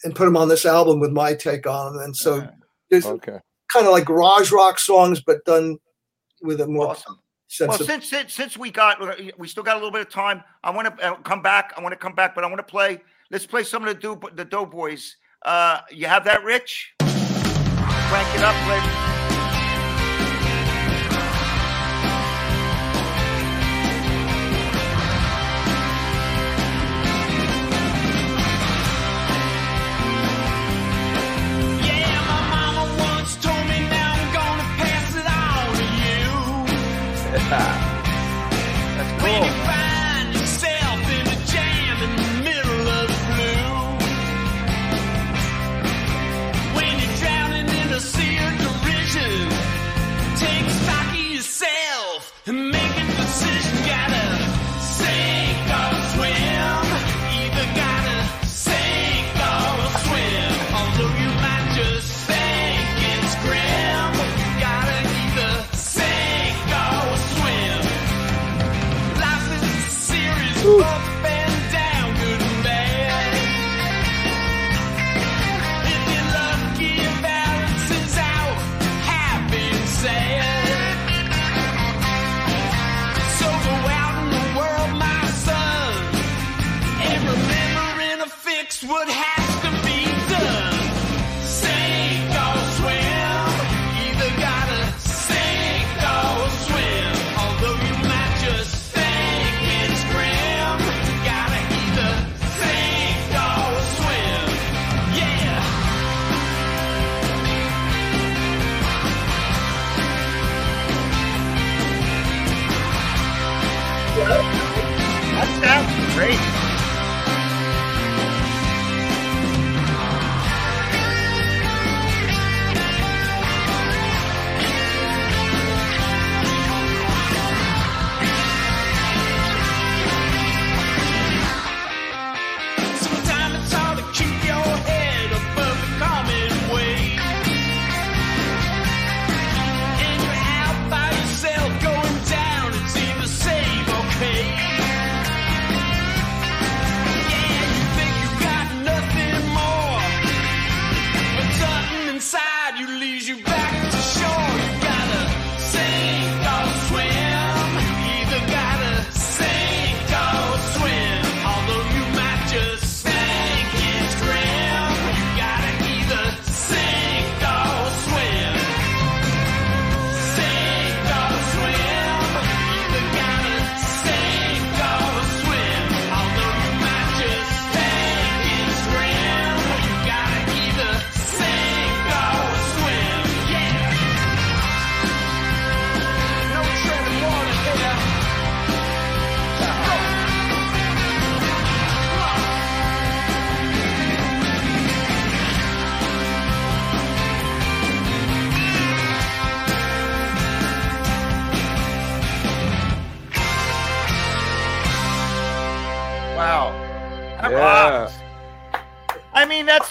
[0.03, 2.03] and put them on this album with my take on them.
[2.03, 2.49] And so yeah.
[2.89, 3.39] there's Okay.
[3.71, 5.77] kind of like garage rock songs, but done
[6.41, 7.19] with a more Awesome.
[7.47, 7.87] sense Well, of.
[7.87, 8.99] since since since we got
[9.39, 11.73] we still got a little bit of time, I want to uh, come back.
[11.77, 13.01] I want to come back, but I want to play.
[13.31, 15.15] Let's play some of the do the Doughboys.
[15.43, 16.93] Uh, you have that, Rich?
[16.99, 19.12] Crank it up, Rich.
[37.57, 39.62] That's When cool.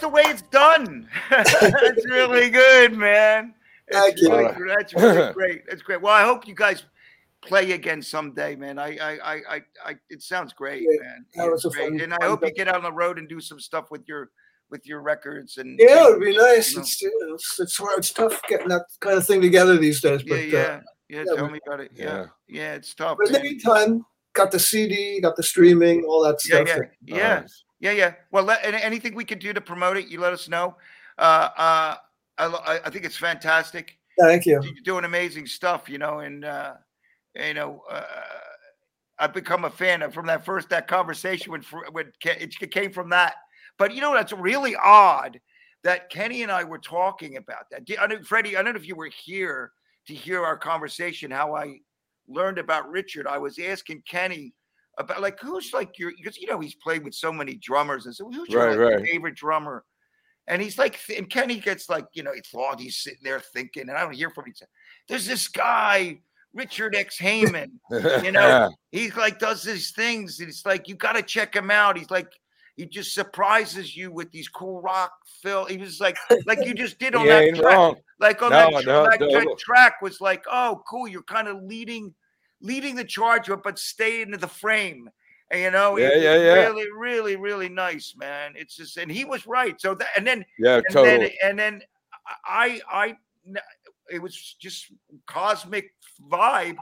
[0.03, 1.09] The way it's done.
[1.31, 3.55] that's really good, man.
[3.91, 4.37] Thank It's you.
[4.37, 5.63] really- that's really great.
[5.69, 6.01] That's great.
[6.03, 6.85] Well, I hope you guys
[7.45, 8.79] play again someday, man.
[8.79, 11.25] I, I, I, I, I it sounds great, Yeah, man.
[11.35, 11.91] that was It's a great.
[11.91, 13.91] fun- and I fun hope you get out on the road and do some stuff
[13.91, 14.31] with your,
[14.71, 16.73] with your records and Yeah, it'd be nice.
[16.73, 17.35] you know.
[17.35, 17.99] It's, it's it's hard.
[17.99, 20.23] It's tough getting that kind of thing together these days.
[20.25, 21.19] yeah, But, yeah, Uh, yeah.
[21.19, 21.91] yeah, Tell me about it.
[21.95, 22.27] Yeah, Yeah.
[22.49, 23.19] yeah, it's tough.
[23.19, 26.69] but in the meantime, got the CD, got the streaming, all that Yeah, stuff.
[26.69, 27.41] yeah, yeah.
[27.41, 27.65] Nice.
[27.83, 28.15] Yeah, yeah.
[28.31, 30.77] Well, let, anything we could do to promote it, you let us know.
[31.19, 31.97] Uh, uh,
[32.39, 33.99] I, I think it's fantastic.
[34.21, 34.61] Thank you.
[34.63, 36.75] You're doing amazing stuff, you know, and uh,
[37.35, 38.03] you know, uh,
[39.19, 43.11] I've become a fan of from that first that conversation when when it came from
[43.11, 43.35] that.
[43.79, 45.41] But you know, that's really odd
[45.83, 47.83] that Kenny and I were talking about that.
[48.01, 48.57] I know, Freddie.
[48.57, 49.73] I don't know if you were here
[50.07, 51.33] to hear our conversation.
[51.33, 51.79] How I
[52.29, 53.27] learned about Richard.
[53.27, 54.55] I was asking Kenny
[54.99, 58.15] about like who's like your because you know he's played with so many drummers and
[58.15, 59.07] so who's your Right, like, right.
[59.07, 59.85] favorite drummer?
[60.49, 63.89] And he's like, and Kenny gets like, you know, it's thought he's sitting there thinking,
[63.89, 64.53] and I don't hear from him.
[64.53, 64.69] He said,
[65.09, 66.19] There's this guy,
[66.53, 67.17] Richard X.
[67.19, 67.71] Heyman.
[68.25, 70.41] You know, he's like does these things.
[70.41, 71.97] And it's like you got to check him out.
[71.97, 72.33] He's like
[72.77, 75.13] he just surprises you with these cool rock
[75.43, 75.65] fill.
[75.67, 76.17] He was like
[76.47, 77.65] like you just did on he that track.
[77.77, 77.97] wrong.
[78.19, 79.29] Like on No, that, no, that, no.
[79.31, 81.07] that track was like, oh, cool.
[81.07, 82.13] You're kind of leading
[82.63, 85.11] leading the charge, but but stay into the frame.
[85.51, 86.53] And you know, Yeah, yeah, yeah.
[86.55, 88.55] really, really, really nice, man.
[88.57, 89.79] It's just, and he was right.
[89.81, 91.19] So that, and then Yeah, and totally.
[91.19, 91.83] then and then
[92.47, 93.17] I I
[94.11, 94.87] it was just
[95.27, 95.93] cosmic
[96.31, 96.77] vibe.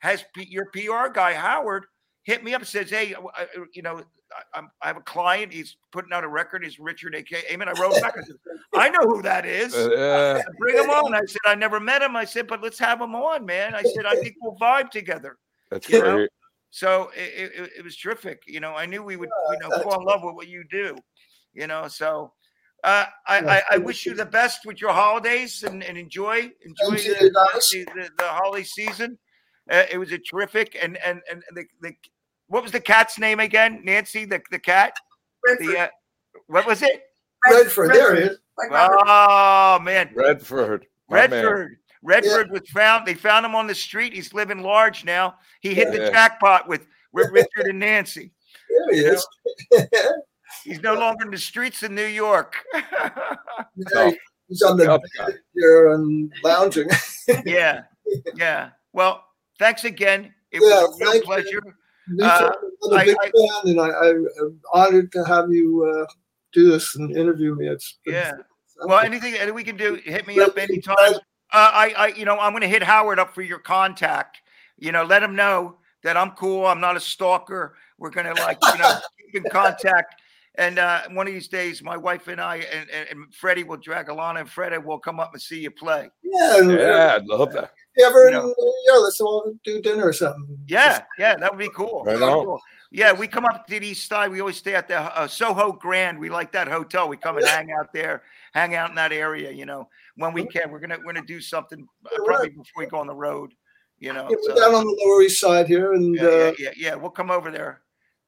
[0.00, 1.84] Has P- your PR guy Howard
[2.24, 3.98] hit me up and says, "Hey, I- I- you know,
[4.32, 5.52] I, I'm, I have a client.
[5.52, 6.64] He's putting out a record.
[6.64, 7.30] He's Richard X.
[7.30, 8.14] Heyman." I wrote back.
[8.18, 8.36] I said,
[8.74, 9.74] "I know who that is.
[9.74, 13.00] Uh, Bring him on." I said, "I never met him." I said, "But let's have
[13.00, 15.38] him on, man." I said, "I think we'll vibe together."
[15.70, 16.30] that's You know, great.
[16.70, 18.42] So it, it, it was terrific.
[18.48, 20.96] You know, I knew we would, you know, fall in love with what you do.
[21.52, 22.32] You know, so
[22.82, 26.96] uh, I, I, I wish you the best with your holidays and, and enjoy enjoy
[26.96, 27.68] the, guys.
[27.68, 29.16] the, the, the holiday season.
[29.70, 31.92] Uh, it was a terrific and and and the, the
[32.48, 33.80] what was the cat's name again?
[33.84, 34.94] Nancy, the the cat.
[35.46, 35.88] Redford, The uh,
[36.46, 37.02] what was it?
[37.50, 38.38] Redford, there he is.
[38.58, 38.98] like Robert.
[39.06, 40.86] Oh man, Redford.
[41.08, 41.30] my man.
[41.44, 41.76] Redford.
[42.02, 43.06] Redford was found.
[43.06, 44.12] They found him on the street.
[44.12, 45.36] He's living large now.
[45.60, 46.10] He hit the Yeah.
[46.10, 48.32] jackpot with with Richard and Nancy.
[48.68, 49.26] There he is.
[50.64, 52.56] He's no longer in the streets of New York.
[53.92, 54.10] Yeah,
[54.48, 55.32] He's on the Tough bed guy.
[55.54, 56.88] here and lounging.
[57.44, 57.82] yeah,
[58.36, 58.70] yeah.
[58.92, 59.24] Well,
[59.58, 60.32] thanks again.
[60.52, 61.48] It Yeah, was a real pleasure.
[61.64, 61.74] you.
[62.06, 62.10] Pleasure.
[62.10, 62.52] Me Uh.
[62.84, 66.06] I'm a big I- fan, and I, I, am honored to have you uh,
[66.52, 67.68] do this and interview me.
[67.68, 68.32] It's been- Yeah.
[68.84, 70.96] Well, anything that we can do, hit me up anytime.
[71.06, 71.18] Uh,
[71.52, 74.38] I, I, you know, I'm going to hit Howard up for your contact.
[74.76, 76.66] You know, let him know that I'm cool.
[76.66, 77.76] I'm not a stalker.
[77.98, 78.98] We're going to like, you know,
[79.32, 80.20] keep in contact.
[80.56, 83.76] And uh, one of these days, my wife and I and, and, and Freddie will
[83.76, 86.10] drag Alana and Freddie will come up and see you play.
[86.22, 87.70] yeah, Yeah, I'd love that.
[87.96, 88.54] You ever, you know.
[88.88, 90.58] yeah, let's all do dinner or something.
[90.66, 92.04] Yeah, yeah, that would be cool.
[92.04, 92.44] Right That'd on.
[92.44, 92.60] cool.
[92.90, 94.30] Yeah, we come up to the east side.
[94.30, 96.18] We always stay at the uh, Soho Grand.
[96.18, 97.08] We like that hotel.
[97.08, 98.22] We come and hang out there,
[98.52, 99.50] hang out in that area.
[99.50, 102.64] You know, when we can, we're gonna we're gonna do something uh, Yeah, probably before
[102.78, 103.52] we go on the road.
[103.98, 106.28] You know, Yeah, we're so- down on the Lower East Side here, and yeah, uh,
[106.28, 106.94] yeah, yeah, yeah.
[106.94, 107.80] We'll come over there.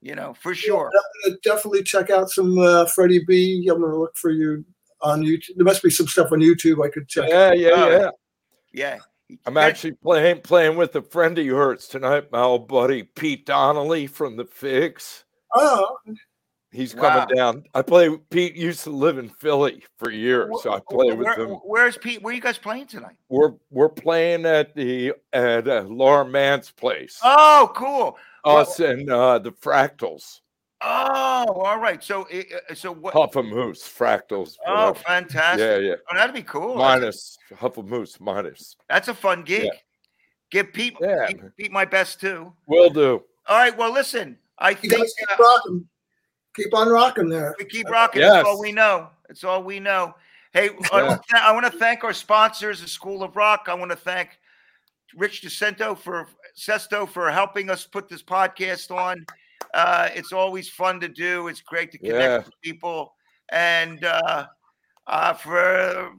[0.02, 0.92] You know, for sure.
[1.42, 3.66] definitely check out some uh, Freddie B.
[3.70, 4.64] I'm gonna look for you
[5.00, 5.56] on YouTube.
[5.56, 7.28] There must be some stuff on YouTube I could check.
[7.28, 8.10] Yeah, yeah, Oh, yeah.
[8.72, 8.98] Yeah.
[9.44, 14.06] I'm actually playing playing with a friend of yours tonight, my old buddy Pete Donnelly
[14.06, 15.24] from the Figgs.
[15.54, 15.96] Oh,
[16.72, 17.20] He's Wow.
[17.26, 17.64] coming down.
[17.74, 18.14] I play.
[18.30, 21.50] Pete used to live in Philly for years, so I play with Where- him.
[21.64, 22.20] Where's Pete?
[22.22, 23.16] Where are you guys playing tonight?
[23.30, 27.18] We're we're playing at the at uh, Laura Mann's place.
[27.22, 28.18] Oh, cool.
[28.44, 30.40] well- Us and uh, the Fractals,
[30.82, 32.02] Oh, all right.
[32.04, 33.14] So, uh, so what?
[33.14, 34.56] Huff and Moose, Fractals.
[34.66, 34.98] Oh, whatever.
[35.06, 35.60] fantastic.
[35.60, 35.94] yeah, yeah.
[36.10, 36.76] Oh, that'd be cool.
[36.76, 38.76] Minus Huff and Moose, minus.
[38.88, 39.70] That's a fun gig.
[40.50, 41.26] Give Pete, Yeah.
[41.28, 42.52] Pete, Pete my best too.
[42.66, 43.22] Will do.
[43.48, 43.76] All right.
[43.76, 45.88] Well, listen, I you think guys keep uh, rocking.
[46.54, 47.54] Keep on rocking there.
[47.58, 48.22] we keep rocking.
[48.22, 49.08] That's all we know.
[49.28, 50.14] That's all we know.
[50.52, 51.08] Hey, I, Yeah.
[51.08, 53.66] want to, I want to thank our sponsors, the School of Rock.
[53.68, 54.38] I want to thank
[55.16, 59.26] Rich DeCento for Sesto for helping us put this podcast on.
[59.74, 61.48] Uh, it's always fun to do.
[61.48, 62.36] It's great to connect Yeah.
[62.38, 63.14] with people.
[63.50, 64.46] And uh,
[65.06, 66.12] uh, for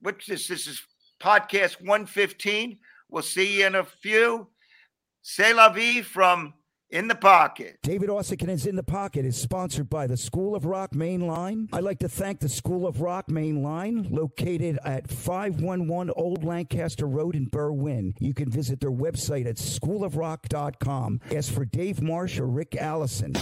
[0.00, 0.80] which this this is
[1.20, 2.78] podcast 115.
[3.08, 4.48] We'll see you in a few.
[5.22, 6.54] C'est la vie from
[6.92, 7.78] In the Pocket.
[7.82, 11.70] David Uosikkinen is in the pocket is sponsored by the School of Rock Main Line.
[11.72, 17.06] I'd like to thank the School of Rock Main Line, located at 511 Old Lancaster
[17.06, 18.14] Road in Berwyn.
[18.20, 21.20] You can visit their website at schoolofrock.com.
[21.34, 23.32] Ask for Dave Marsh or Rick Allison.